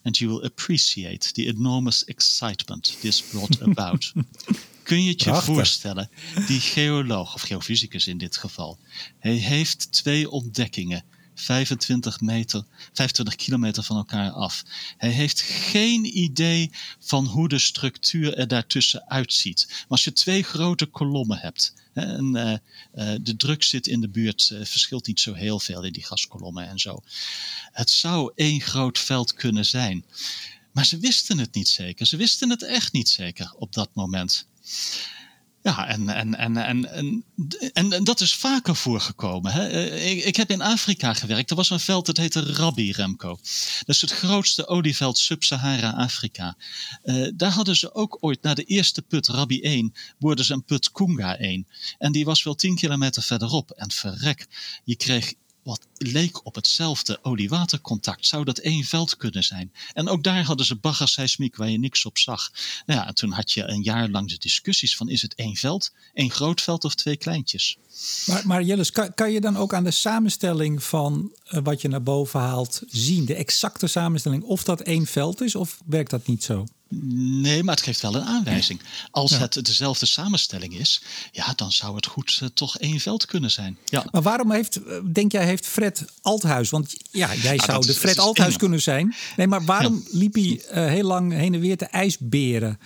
[0.05, 4.13] And you will appreciate the enormous excitement this brought about.
[4.83, 6.09] Kun je het je voorstellen?
[6.47, 8.79] Die geoloog, of geofysicus in dit geval,
[9.19, 11.03] hij heeft twee ontdekkingen
[11.39, 12.63] 25 meter,
[12.93, 14.63] 25 kilometer van elkaar af.
[14.97, 19.65] Hij heeft geen idee van hoe de structuur er daartussen uitziet.
[19.67, 22.51] Maar als je twee grote kolommen hebt, en uh,
[22.95, 26.05] uh, de druk zit in de buurt, uh, verschilt niet zo heel veel in die
[26.05, 27.03] gaskolommen en zo.
[27.71, 30.05] Het zou één groot veld kunnen zijn.
[30.71, 32.05] Maar ze wisten het niet zeker.
[32.05, 34.47] Ze wisten het echt niet zeker op dat moment.
[35.61, 36.91] Ja, en, en, en, en,
[37.73, 39.51] en, en, dat is vaker voorgekomen.
[39.51, 39.67] Hè?
[39.67, 41.49] Eh, ik, ik, heb in Afrika gewerkt.
[41.49, 43.27] Er was een veld dat heette Rabbi Remco.
[43.79, 46.55] Dat is het grootste olieveld Sub-Sahara-Afrika.
[47.03, 50.63] Uh, daar hadden ze ook ooit, na de eerste put, Rabbi 1, boorden ze een
[50.63, 51.67] put Kunga 1.
[51.97, 53.71] En die was wel 10 kilometer verderop.
[53.71, 54.47] En verrek,
[54.83, 55.33] je kreeg
[55.63, 58.25] wat leek op hetzelfde olie-watercontact.
[58.25, 59.73] Zou dat één veld kunnen zijn?
[59.93, 62.51] En ook daar hadden ze baggerseismiek waar je niks op zag.
[62.85, 65.55] Nou ja, en toen had je een jaar lang de discussies van is het één
[65.55, 67.77] veld, één groot veld of twee kleintjes?
[68.25, 71.87] Maar, maar Jelles, kan, kan je dan ook aan de samenstelling van uh, wat je
[71.87, 76.27] naar boven haalt zien, de exacte samenstelling, of dat één veld is of werkt dat
[76.27, 76.65] niet zo?
[76.89, 78.81] Nee, maar het geeft wel een aanwijzing.
[79.11, 79.37] Als ja.
[79.37, 83.77] het dezelfde samenstelling is, ja, dan zou het goed uh, toch één veld kunnen zijn.
[83.85, 84.05] Ja.
[84.11, 84.79] Maar waarom heeft,
[85.13, 85.88] denk jij, heeft Fred
[86.21, 86.69] Althuis?
[86.69, 89.15] Want ja, jij ja, zou de Fred Althuis kunnen zijn.
[89.35, 90.17] Nee, maar waarom ja.
[90.17, 92.79] liep hij uh, heel lang heen en weer te ijsberen?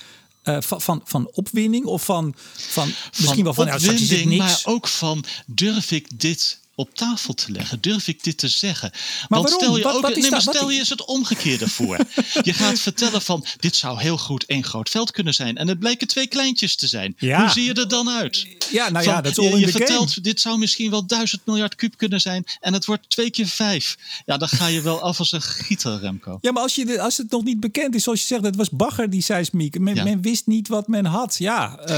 [0.44, 4.38] Uh, van, van, van opwinning of van, van misschien van wel van opwinding, ja, niks.
[4.38, 7.82] maar ook van durf ik dit op tafel te leggen?
[7.82, 8.90] Durf ik dit te zeggen?
[8.92, 9.00] Maar
[9.30, 9.60] Want waarom?
[9.62, 11.98] stel je Wat- ook, wat nee, maar stel je eens het omgekeerde voor.
[12.44, 15.58] je gaat vertellen van dit zou heel goed één groot veld kunnen zijn.
[15.58, 17.16] En het blijken twee kleintjes te zijn.
[17.18, 17.40] Ja.
[17.42, 18.48] Hoe zie je er dan uit?
[18.72, 20.22] Ja, nou Van, ja, dat is je, je vertelt, game.
[20.22, 22.44] dit zou misschien wel duizend miljard kuub kunnen zijn.
[22.60, 23.98] En het wordt twee keer vijf.
[24.26, 26.38] Ja, dan ga je wel af als een gieter, Remco.
[26.42, 28.70] Ja, maar als, je, als het nog niet bekend is, zoals je zegt, het was
[28.70, 29.80] bagger die seismiek.
[29.80, 30.04] Men, Ja.
[30.04, 31.36] men wist niet wat men had.
[31.40, 31.96] Ja, eh,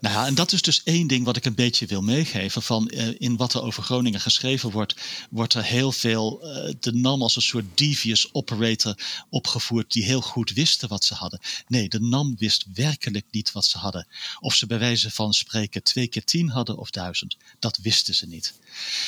[0.00, 2.62] Nou ja, en dat is dus één ding wat ik een beetje wil meegeven.
[2.62, 4.94] Van eh, in wat er over Groningen geschreven wordt,
[5.30, 8.94] wordt er heel veel eh, de NAM als een soort devious operator
[9.30, 11.40] opgevoerd die heel goed wisten wat ze hadden.
[11.66, 14.06] Nee, de NAM wist werkelijk niet wat ze hadden.
[14.40, 18.26] Of ze bij wijze van spreken twee keer tien hadden of duizend, dat wisten ze
[18.26, 18.54] niet.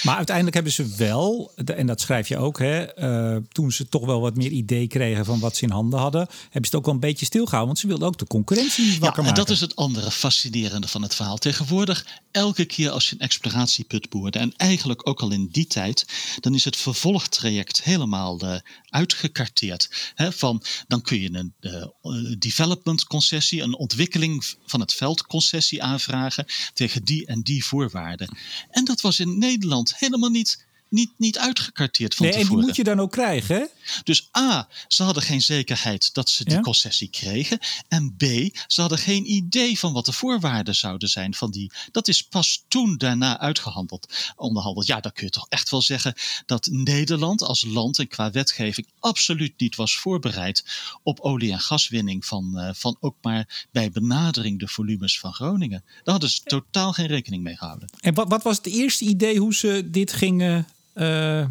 [0.03, 4.07] Maar uiteindelijk hebben ze wel, en dat schrijf je ook, hè, eh, toen ze toch
[4.07, 6.85] wel wat meer idee kregen van wat ze in handen hadden, hebben ze het ook
[6.85, 7.69] wel een beetje stilgehouden.
[7.69, 9.45] Want ze wilden ook de concurrentie Ja, wakker en maken.
[9.45, 11.37] dat is het andere fascinerende van het verhaal.
[11.39, 16.07] Tegenwoordig, elke keer als je een exploratieput boorde, en eigenlijk ook al in die tijd,
[16.41, 20.13] dan is het vervolgtraject helemaal eh, uitgekarteerd.
[20.15, 21.91] Van, dan kun je een eh, eh,
[22.39, 28.37] development concessie, een ontwikkeling van het veld concessie aanvragen tegen die en die voorwaarden.
[28.71, 32.67] En dat was in Nederland helemaal niet, niet, niet uitgekarteerd van nee, en die tevoren.
[32.69, 33.65] moet je dan ook krijgen, hè?
[34.05, 36.61] Dus A, ze hadden geen zekerheid dat ze die Ja.
[36.61, 37.59] concessie kregen.
[37.89, 38.23] En B,
[38.67, 41.71] ze hadden geen idee van wat de voorwaarden zouden zijn van die.
[41.93, 44.87] Dat is pas toen daarna uitgehandeld, onderhandeld.
[44.87, 46.15] Ja, dan kun je toch echt wel zeggen
[46.47, 50.65] dat Nederland als land en qua wetgeving absoluut niet was voorbereid
[51.03, 55.83] op olie- en gaswinning van, eh, van ook maar bij benadering de volumes van Groningen.
[55.87, 57.89] Daar hadden ze totaal geen rekening mee gehouden.
[58.01, 60.67] En wat, wat was het eerste idee hoe ze dit gingen.
[60.99, 61.47] Eh,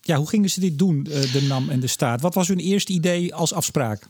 [0.00, 2.20] ja, hoe gingen ze dit doen, eh, de NAM en de staat?
[2.20, 4.08] Wat was hun eerste idee als afspraak?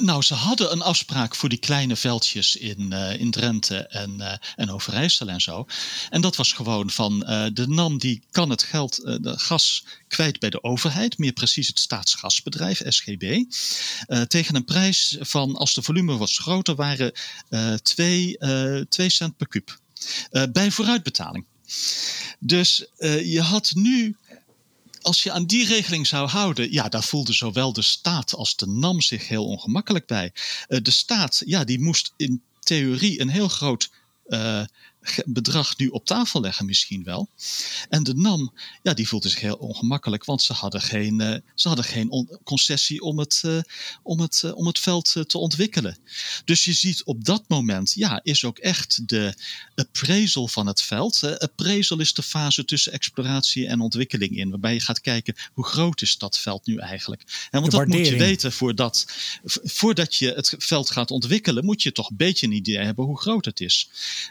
[0.00, 4.32] Nou, ze hadden een afspraak voor die kleine veldjes in, uh, in Drenthe en, uh,
[4.56, 5.66] en Overijssel en zo.
[6.10, 7.18] En dat was gewoon van
[7.52, 11.78] de NAM die kan het geld, de gas kwijt bij de overheid, meer precies het
[11.78, 13.44] staatsgasbedrijf, SGB.
[14.26, 17.12] tegen een prijs van, als de volume was groter, waren
[17.82, 18.36] 2
[18.88, 19.78] cent per kuub.
[20.52, 21.44] bij vooruitbetaling.
[22.38, 22.86] Dus
[23.22, 24.16] je had nu
[25.04, 28.66] als je aan die regeling zou houden, ja, daar voelde zowel de staat als de
[28.66, 30.32] NAM zich heel ongemakkelijk bij.
[30.68, 33.90] Uh, de staat, ja, die moest in theorie een heel groot
[34.26, 34.64] uh,
[35.24, 37.28] bedrag nu op tafel leggen misschien wel.
[37.88, 38.52] En de NAM,
[38.82, 43.00] ja, die voelde zich heel ongemakkelijk, want ze hadden geen, uh, ze hadden geen concessie
[43.00, 43.58] om het, uh,
[44.02, 45.98] om, het, uh, om het veld te ontwikkelen.
[46.44, 49.34] Dus je ziet op dat moment, ja, is ook echt de
[49.74, 51.38] appraisal van het veld.
[51.38, 56.02] appraisal is de fase tussen exploratie en ontwikkeling in, waarbij je gaat kijken hoe groot
[56.02, 57.48] is dat veld nu eigenlijk.
[57.50, 59.06] En want dat moet je weten voordat,
[59.44, 63.20] voordat je het veld gaat ontwikkelen, moet je toch een beetje een idee hebben hoe
[63.20, 63.88] groot het is.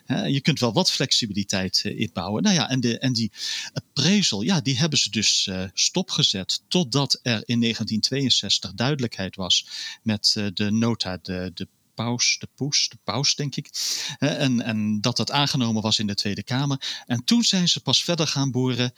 [0.07, 2.43] je kunt wel wat flexibiliteit uh, inbouwen.
[2.43, 3.32] Nou ja, en, de, en die
[3.74, 9.68] appraisal, ja, die hebben ze dus uh, stopgezet totdat er in 1962 duidelijkheid was
[10.03, 13.69] met uh, de nota, de, de paus, de poes, de paus denk ik.
[14.19, 17.03] En, en dat dat aangenomen was in de Tweede Kamer.
[17.05, 18.93] En toen zijn ze pas verder gaan boren,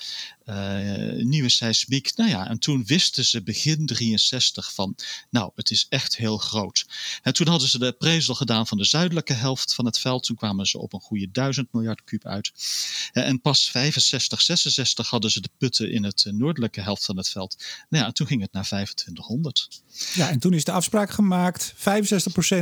[0.46, 2.16] uh, nieuwe seismiek.
[2.16, 4.96] Nou ja, en toen wisten ze begin 63 van,
[5.30, 6.86] nou, het is echt heel groot.
[7.22, 10.24] En toen hadden ze de appraisal gedaan van de zuidelijke helft van het veld.
[10.24, 12.52] Toen kwamen ze op een goede 1000 miljard kuub uit.
[13.12, 17.64] En pas 65, 66 hadden ze de putten in het noordelijke helft van het veld.
[17.90, 19.84] Nou ja, en toen ging het naar 2500.
[20.14, 21.78] Ja, en toen is de afspraak gemaakt, 65%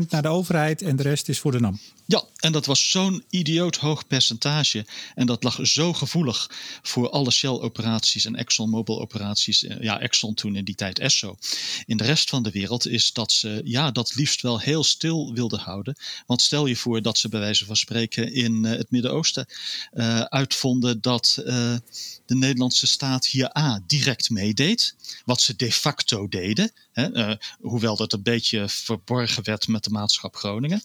[0.09, 1.79] naar de overheid en de rest is voor de NAM.
[2.05, 4.85] Ja, en dat was zo'n idioot hoog percentage.
[5.15, 6.49] En dat lag zo gevoelig
[6.81, 9.63] voor alle Shell-operaties en ExxonMobil-operaties.
[9.63, 11.35] Eh, ja, Exxon toen in die tijd Esso.
[11.85, 15.33] In de rest van de wereld is dat ze ja, dat liefst wel heel stil
[15.33, 15.97] wilden houden.
[16.25, 19.47] Want stel je voor dat ze bij wijze van spreken in uh, het Midden-Oosten
[19.93, 21.41] uh, uitvonden dat
[22.25, 24.95] de Nederlandse staat hier A direct meedeed.
[25.25, 26.71] Wat ze de facto deden.
[26.93, 30.81] Hè, hoewel dat een beetje verborgen werd met de maatschap Groningen.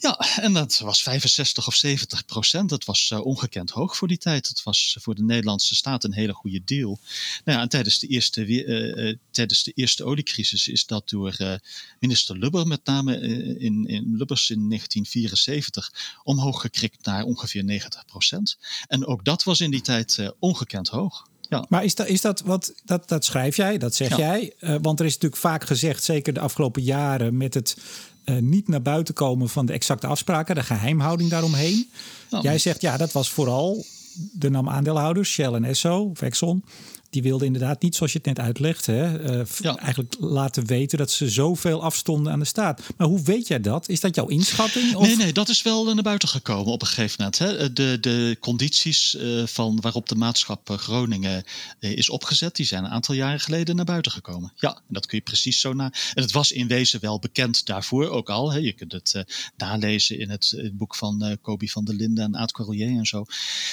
[0.00, 2.68] Ja, en dat was 65 of 70 procent.
[2.68, 4.48] Dat was uh, ongekend hoog voor die tijd.
[4.48, 6.98] Het was voor de Nederlandse staat een hele goede deal.
[7.44, 11.60] Nou ja, en tijdens de eerste, uh, tijdens de eerste oliecrisis is dat door
[11.98, 13.20] minister Lubber, met name
[13.58, 18.58] in, in Lubbers in 1974, omhoog gekrikt naar ongeveer 90 procent.
[18.86, 21.28] En ook dat was in die tijd ongekend hoog.
[21.48, 21.66] Ja.
[21.68, 24.16] Maar is dat, is dat wat, dat, dat schrijf jij, dat zeg ja.
[24.16, 24.52] jij?
[24.60, 27.76] Uh, want er is natuurlijk vaak gezegd, zeker de afgelopen jaren, met het
[28.24, 31.90] uh, niet naar buiten komen van de exacte afspraken, de geheimhouding daaromheen.
[32.30, 33.84] Nou, jij zegt ja, dat was vooral
[34.32, 36.64] de NAM-aandeelhouders, Shell en Esso of Exxon
[37.10, 39.76] die wilde inderdaad niet, zoals je het net uitlegt, hè, uh, ja.
[39.76, 42.82] eigenlijk laten weten dat ze zoveel afstonden aan de staat.
[42.96, 43.88] Maar hoe weet jij dat?
[43.88, 44.94] Is dat jouw inschatting?
[44.94, 45.06] Of?
[45.06, 47.38] Nee, nee, dat is wel naar buiten gekomen op een gegeven moment.
[47.38, 47.72] Hè.
[47.72, 51.44] De, de condities uh, van waarop de maatschap Groningen
[51.80, 54.52] uh, is opgezet, die zijn een aantal jaren geleden naar buiten gekomen.
[54.56, 55.92] Ja, en dat kun je precies zo na.
[56.14, 58.52] En het was in wezen wel bekend daarvoor ook al.
[58.52, 58.58] Hè.
[58.58, 59.24] Je kunt het
[59.56, 63.24] nalezen in het, het, boek van Kobi van der Linden en Aad Corrier en zo.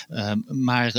[0.10, 0.92] Ehm, maar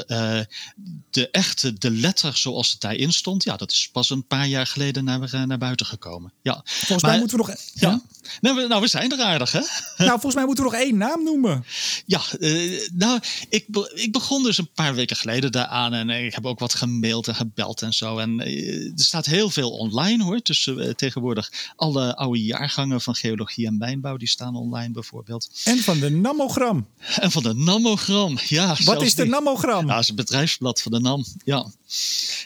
[1.11, 4.67] de echte, de letter zoals het daarin stond, ja, dat is pas een paar jaar
[4.67, 6.33] geleden naar, eh, naar buiten gekomen.
[6.43, 6.63] Ja.
[6.65, 7.57] Volgens maar, mij moeten we nog.
[7.75, 7.91] Ja?
[7.91, 8.01] ja?
[8.41, 9.61] Nou, we, nou, we zijn er aardig, hè?
[10.05, 11.65] Nou, volgens mij moeten we nog één naam noemen.
[12.07, 16.47] Ja, uh, nou, ik, ik begon dus een paar weken geleden daaraan en ik heb
[16.47, 18.19] ook wat gemaild en gebeld en zo.
[18.19, 20.41] En uh, er staat heel veel online hoor.
[20.43, 25.51] Dus uh, tegenwoordig alle oude jaargangen van geologie en mijnbouw, die staan online bijvoorbeeld.
[25.65, 26.87] En van de Namogram.
[27.21, 28.77] En van de Namogram, ja.
[28.85, 29.85] Wat is de die, Namogram?
[29.85, 31.67] Nou, dat is het bedrijfsblad van de NAM, ja.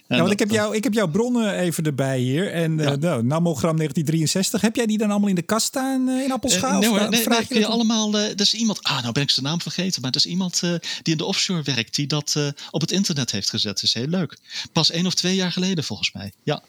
[0.09, 2.53] Ja, want ik heb, jou, ik heb jouw bronnen even erbij hier.
[2.53, 2.93] En ja.
[2.93, 4.61] uh, nou, Namogram 1963.
[4.61, 6.73] Heb jij die dan allemaal in de kast staan uh, in Appelschaal?
[6.73, 8.11] Uh, nee, hoor, nee, vraag nee, je allemaal.
[8.11, 8.83] dat is iemand.
[8.83, 10.03] Ah, nou ben ik zijn naam vergeten.
[10.03, 10.61] Maar dat is iemand
[11.03, 11.95] die in de offshore werkt.
[11.95, 13.75] Die dat op het internet heeft gezet.
[13.75, 14.37] Dat is heel leuk.
[14.73, 16.33] Pas één of twee jaar geleden volgens mij.
[16.43, 16.63] Ja.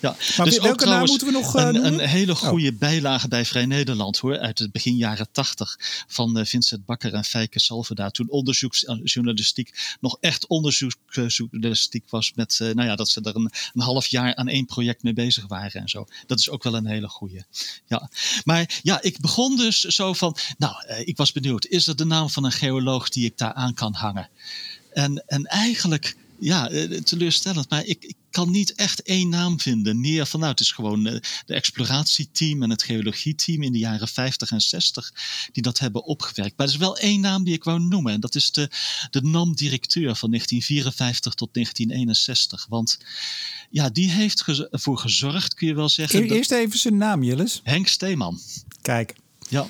[0.00, 2.78] Ja, maar dus welke naam moeten we nog uh, een, een, hele goede oh.
[2.78, 5.76] bijlage bij Vrij Nederland hoor, uit het begin jaren tachtig
[6.08, 8.10] van uh, Vincent Bakker en Fijke Salveda.
[8.10, 13.82] Toen onderzoeksjournalistiek nog echt onderzoeksjournalistiek was met, uh, nou ja, dat ze er een, een,
[13.82, 16.06] half jaar aan één project mee bezig waren en zo.
[16.26, 17.44] Dat is ook wel een hele goede.
[17.86, 18.10] Ja,
[18.44, 20.74] maar ja, ik begon dus zo van, nou,
[21.04, 23.94] ik was benieuwd, is er de naam van een geoloog die ik daar aan kan
[23.94, 24.28] hangen?
[24.92, 26.70] En, en eigenlijk ja,
[27.04, 27.70] teleurstellend.
[27.70, 30.26] Maar ik, ik, kan niet echt één naam vinden.
[30.26, 34.60] Van, nou, het is gewoon de exploratieteam en het geologieteam in de jaren 50 en
[34.60, 35.12] 60
[35.52, 36.56] die dat hebben opgewerkt.
[36.56, 38.12] Maar er is wel één naam die ik wou noemen.
[38.12, 38.70] En dat is de,
[39.10, 42.66] de NAM-directeur van 1954 tot 1961.
[42.68, 42.98] Want
[43.70, 46.22] ja, die heeft ervoor gezorgd, kun je wel zeggen.
[46.22, 47.60] Eerst even zijn naam, Jillis.
[47.62, 48.40] Henk Steeman.
[48.82, 49.14] Kijk.
[49.48, 49.66] Ja.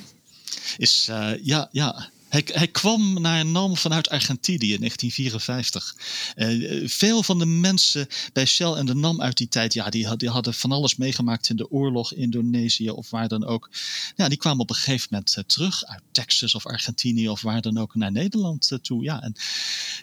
[0.76, 2.10] Is, uh, ja, ja.
[2.28, 5.96] Hij, kwam naar NAM vanuit Argentinië in 1954.
[6.36, 10.28] Uh, veel van de mensen bij Shell en de NAM uit die tijd, ja, die,
[10.28, 13.70] hadden van alles meegemaakt in de oorlog, Indonesië of waar dan ook.
[14.16, 17.60] Ja, die kwamen op een gegeven moment uh, terug uit Texas of Argentinië of waar
[17.60, 19.02] dan ook naar Nederland uh, toe.
[19.02, 19.34] Ja, en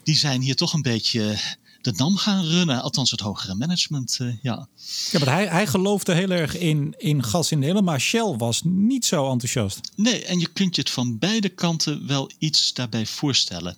[0.04, 1.38] die zijn hier toch een beetje
[1.84, 2.82] de NAM gaan runnen.
[2.82, 4.68] Althans, het hogere management, uh, ja.
[5.12, 8.62] Ja, maar hij, hij geloofde heel erg in, in gas in Nederland, maar Shell was
[8.64, 9.80] niet zo enthousiast.
[9.96, 13.78] Nee, en je kunt je het van beide kanten wel iets daarbij voorstellen.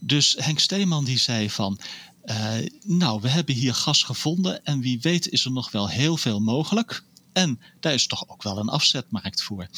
[0.00, 1.78] Dus Henk Steeman die zei van...
[2.24, 2.52] Uh,
[2.82, 6.40] nou, we hebben hier gas gevonden en wie weet is er nog wel heel veel
[6.40, 7.02] mogelijk.
[7.32, 9.68] En daar is toch ook wel een afzetmarkt voor.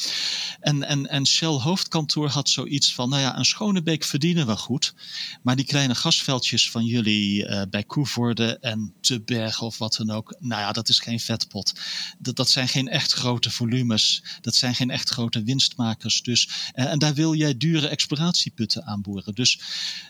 [0.59, 4.93] En, en, en Shell hoofdkantoor had zoiets van, nou ja, een Schonebeek verdienen we goed.
[5.41, 10.11] Maar die kleine gasveldjes van jullie uh, bij Koevoorde en Te Bergen of wat dan
[10.11, 10.35] ook.
[10.39, 11.73] Nou ja, dat is geen vetpot.
[12.19, 14.23] Dat, dat zijn geen echt grote volumes.
[14.41, 16.21] Dat zijn geen echt grote winstmakers.
[16.21, 19.35] Dus, uh, en daar wil jij dure exploratieputten aanboren.
[19.35, 19.59] Dus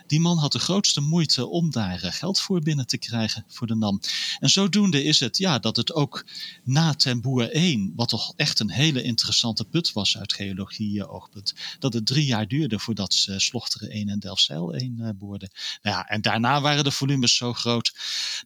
[0.08, 3.68] die man had de grootste moeite om daar uh, geld voor binnen te krijgen voor
[3.68, 4.02] de NAM.
[4.40, 6.26] En zodoende is het ja, dat het ook
[6.64, 11.94] na ten boer 1, wat toch echt een hele interessante put was uit geologie-oogpunt, dat
[11.94, 15.52] het drie jaar duurde voordat ze Slochteren 1 en Delfzijl 1 uh, boorden.
[15.82, 17.94] Nou ja, en daarna waren de volumes zo groot,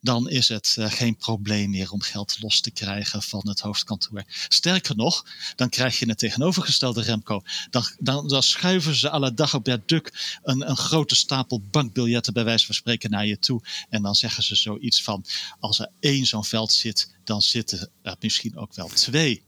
[0.01, 4.23] dan is het geen probleem meer om geld los te krijgen van het hoofdkantoor.
[4.47, 5.25] Sterker nog,
[5.55, 7.41] dan krijg je het tegenovergestelde Remco.
[7.69, 12.33] Dan, dan, dan schuiven ze alle dag op der duk een, een grote stapel bankbiljetten
[12.33, 13.61] bij wijze van spreken naar je toe.
[13.89, 15.25] En dan zeggen ze zoiets van,
[15.59, 19.43] als er één zo'n veld zit, dan zitten er misschien ook wel twee.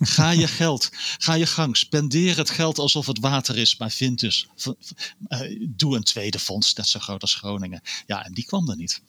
[0.00, 4.20] Ga je geld, ga je gang, spendeer het geld alsof het water is, maar vind
[4.20, 4.46] dus,
[5.28, 7.80] uh, doe een tweede fonds, net zo groot als Groningen.
[8.06, 9.02] Ja, en die kwam er niet.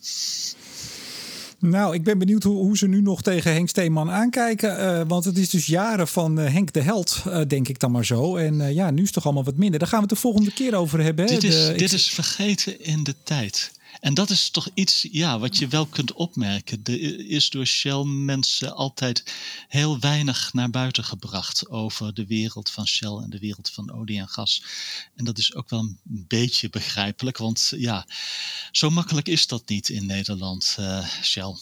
[1.58, 4.80] Nou, ik ben benieuwd hoe, hoe, ze nu nog tegen Henk Steeman aankijken.
[4.80, 7.90] Uh, want het is dus jaren van uh, Henk de Held, uh, denk ik dan
[7.90, 8.36] maar zo.
[8.36, 9.78] En ja, nu is het toch allemaal wat minder.
[9.78, 11.26] Daar gaan we het de volgende keer over hebben.
[11.26, 13.72] Dit, is, de, dit is vergeten in de tijd.
[14.00, 16.80] En dat is toch iets ja, wat je wel kunt opmerken.
[16.84, 19.34] Er is door Shell mensen altijd
[19.68, 24.18] heel weinig naar buiten gebracht over de wereld van Shell en de wereld van olie
[24.18, 24.62] en gas.
[25.14, 25.98] En dat is ook wel een
[26.28, 28.06] beetje begrijpelijk, want ja,
[28.70, 31.54] zo makkelijk is dat niet in Nederland, uh, Shell.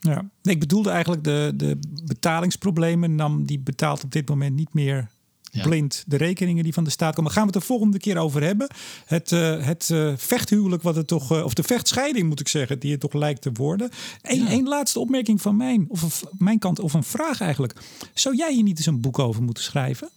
[0.00, 3.14] Ja, ik bedoelde eigenlijk de, de betalingsproblemen.
[3.14, 5.10] NAM die betaalt op dit moment niet meer
[5.50, 7.24] blind de rekeningen die van de staat komen.
[7.24, 8.68] Daar gaan we het de volgende keer over hebben.
[9.04, 12.78] Het, uh, het uh, vechthuwelijk, wat het toch, uh, of de vechtscheiding moet ik zeggen,
[12.78, 13.90] die het toch lijkt te worden.
[14.22, 14.68] Eén ja.
[14.68, 17.74] laatste opmerking van mijn, of mijn kant, of een vraag eigenlijk.
[18.14, 20.10] Zou jij hier niet eens een boek over moeten schrijven?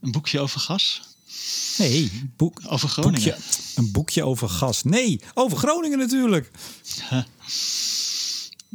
[0.00, 1.02] Een boekje over gas?
[1.78, 3.34] Nee, boek, over Groningen.
[3.34, 3.42] Boekje,
[3.74, 4.82] een boekje over gas.
[4.82, 6.50] Nee, over Groningen natuurlijk.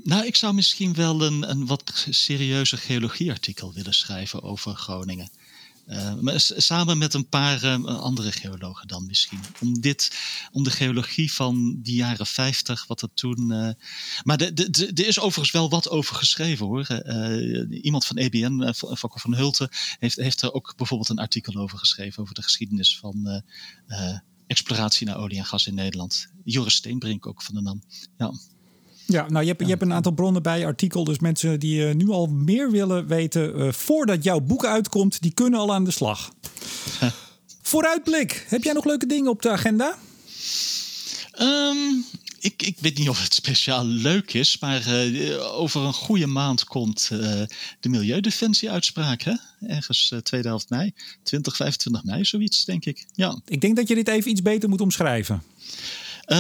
[0.04, 5.30] Nou, ik zou misschien wel een, een wat serieuzer geologieartikel willen schrijven over Groningen.
[5.88, 9.40] Uh, maar samen met een paar uh, andere geologen dan misschien.
[9.62, 10.18] Om, dit,
[10.52, 13.52] om de geologie van die jaren 50, wat er toen.
[13.52, 13.70] Uh,
[14.24, 16.88] maar er is overigens wel wat over geschreven hoor.
[17.70, 19.70] iemand van EBN, Fokker van Hulten,
[20.00, 22.22] heeft, heeft er ook bijvoorbeeld een artikel over geschreven.
[22.22, 23.44] Over de geschiedenis van
[24.48, 26.28] exploratie naar olie en gas in Nederland.
[26.44, 27.84] Joris Steenbrink ook van de NAM.
[28.18, 28.34] Ja.
[29.08, 31.04] Ja, nou je hebt, je hebt een aantal bronnen bij artikel.
[31.04, 35.34] Dus mensen die uh, nu al meer willen weten uh, voordat jouw boek uitkomt, die
[35.34, 36.32] kunnen al aan de slag.
[37.62, 38.46] Vooruitblik.
[38.48, 39.98] Heb jij nog leuke dingen op de agenda?
[41.40, 42.06] Um,
[42.40, 46.64] ik, ik weet niet of het speciaal leuk is, maar uh, over een goede maand
[46.64, 47.08] komt
[47.80, 49.22] de Milieudefensie-uitspraak.
[49.22, 49.34] Hè?
[49.68, 50.94] Ergens tweede helft mei,
[51.24, 53.06] 20, 25 mei, zoiets denk ik.
[53.14, 53.40] Ja.
[53.46, 55.44] Ik denk dat je dit even iets beter moet omschrijven.
[56.28, 56.38] Uh,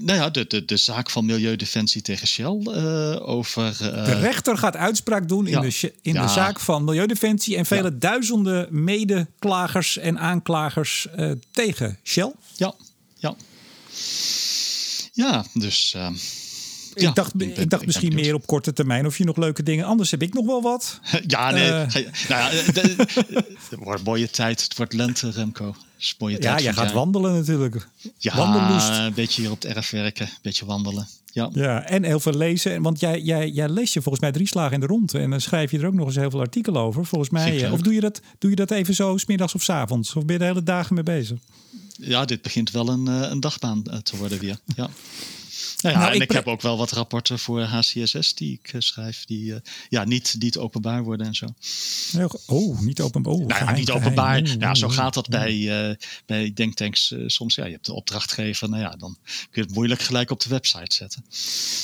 [0.00, 3.78] nou ja, de, de, de zaak van Milieudefensie tegen Shell uh, over.
[3.82, 7.98] Uh, de rechter gaat uitspraak doen in, de, in de zaak van Milieudefensie en vele
[7.98, 11.06] duizenden medeklagers en aanklagers
[11.50, 12.32] tegen Shell.
[12.56, 12.74] Ja,
[13.16, 13.36] ja.
[15.12, 15.96] Ja, dus.
[17.00, 19.84] Ik dacht, ik, ik dacht misschien meer op korte termijn of je nog leuke dingen.
[19.84, 21.00] Anders heb ik nog wel wat.
[21.26, 21.70] Ja, nee.
[21.70, 24.62] nou ja, het wordt mooie tijd.
[24.62, 25.74] Het wordt lente, Remco.
[26.18, 27.88] Ja, jij gaat wandelen natuurlijk.
[28.18, 31.08] Ja, een beetje hier op het erf werken, een beetje wandelen.
[31.32, 31.50] Ja.
[31.52, 32.82] ja, en heel veel lezen.
[32.82, 35.18] Want jij, jij, jij leest je volgens mij drie slagen in de ronde.
[35.18, 37.06] En dan schrijf je er ook nog eens heel veel artikelen over.
[37.06, 37.70] Volgens mij.
[37.70, 40.14] Of doe je, dat, doe je dat even zo, smiddags of s avonds?
[40.14, 41.38] Of ben je de hele dagen mee bezig?
[41.98, 44.58] Ja, dit begint wel een, een dagbaan te worden weer.
[44.76, 44.88] Ja.
[45.82, 49.24] Nou ja, nou, en ik, heb ook wel wat rapporten voor HCSS die ik schrijf,
[49.24, 49.54] die
[49.88, 51.46] ja, niet, niet openbaar worden en zo.
[52.46, 53.32] Oh, niet openbaar.
[53.32, 54.42] Oh, nou, ja, niet openbaar.
[54.58, 57.54] ja, zo gaat dat bij, bij denktanks soms.
[57.54, 60.48] Ja, je hebt de opdrachtgever, nou ja, dan kun je het moeilijk gelijk op de
[60.48, 61.24] website zetten.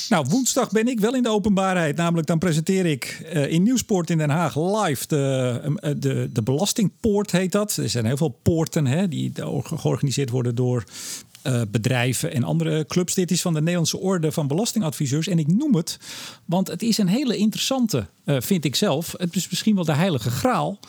[0.09, 1.95] Nou, woensdag ben ik wel in de openbaarheid.
[1.95, 3.05] Namelijk dan presenteer ik
[3.49, 7.77] in Nieuwsport in Den Haag live de, de, de belastingpoort heet dat.
[7.77, 9.31] Er zijn heel veel poorten hè, die
[9.63, 10.83] georganiseerd worden door
[11.47, 13.13] uh, bedrijven en andere clubs.
[13.13, 15.27] Dit is van de Nederlandse Orde van Belastingadviseurs.
[15.27, 15.97] En ik noem het,
[16.45, 19.13] want het is een hele interessante, uh, vind ik zelf.
[19.17, 20.79] Het is misschien wel de heilige graal.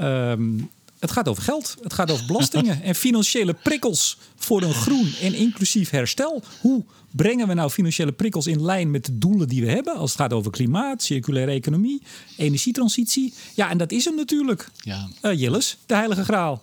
[0.00, 0.70] Um,
[1.02, 5.34] het gaat over geld, het gaat over belastingen en financiële prikkels voor een groen en
[5.34, 6.42] inclusief herstel.
[6.60, 10.10] Hoe brengen we nou financiële prikkels in lijn met de doelen die we hebben als
[10.10, 12.02] het gaat over klimaat, circulaire economie,
[12.36, 13.34] energietransitie?
[13.54, 14.68] Ja, en dat is hem natuurlijk.
[14.76, 15.08] Ja.
[15.22, 16.62] Uh, Jilles, de heilige graal.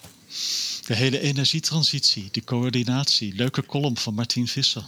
[0.86, 3.36] De hele energietransitie, die coördinatie.
[3.36, 4.84] Leuke column van Martin Visser.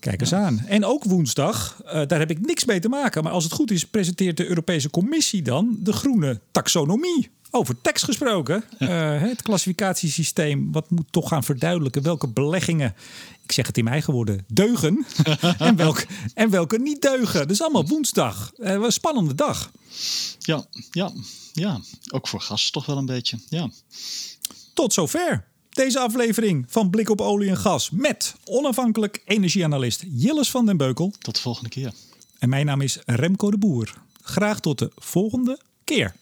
[0.00, 0.58] Kijk eens aan.
[0.66, 3.22] En ook woensdag, uh, daar heb ik niks mee te maken.
[3.22, 7.30] Maar als het goed is, presenteert de Europese Commissie dan de groene taxonomie.
[7.50, 8.64] Over tekst gesproken.
[8.78, 12.94] Uh, het klassificatiesysteem, wat moet toch gaan verduidelijken welke beleggingen,
[13.42, 15.06] ik zeg het in mijn eigen woorden, deugen.
[15.58, 17.48] en, welke, en welke niet deugen.
[17.48, 18.52] Dus allemaal woensdag.
[18.56, 19.70] Uh, een spannende dag.
[20.38, 21.12] Ja, ja,
[21.52, 21.80] ja.
[22.10, 23.38] Ook voor gas toch wel een beetje.
[23.48, 23.70] Ja.
[24.76, 30.66] Tot zover deze aflevering van Blik op Olie en Gas met onafhankelijk energieanalist Jilles van
[30.66, 31.12] den Beukel.
[31.18, 31.92] Tot de volgende keer.
[32.38, 33.94] En mijn naam is Remco de Boer.
[34.22, 36.14] Graag tot de volgende keer.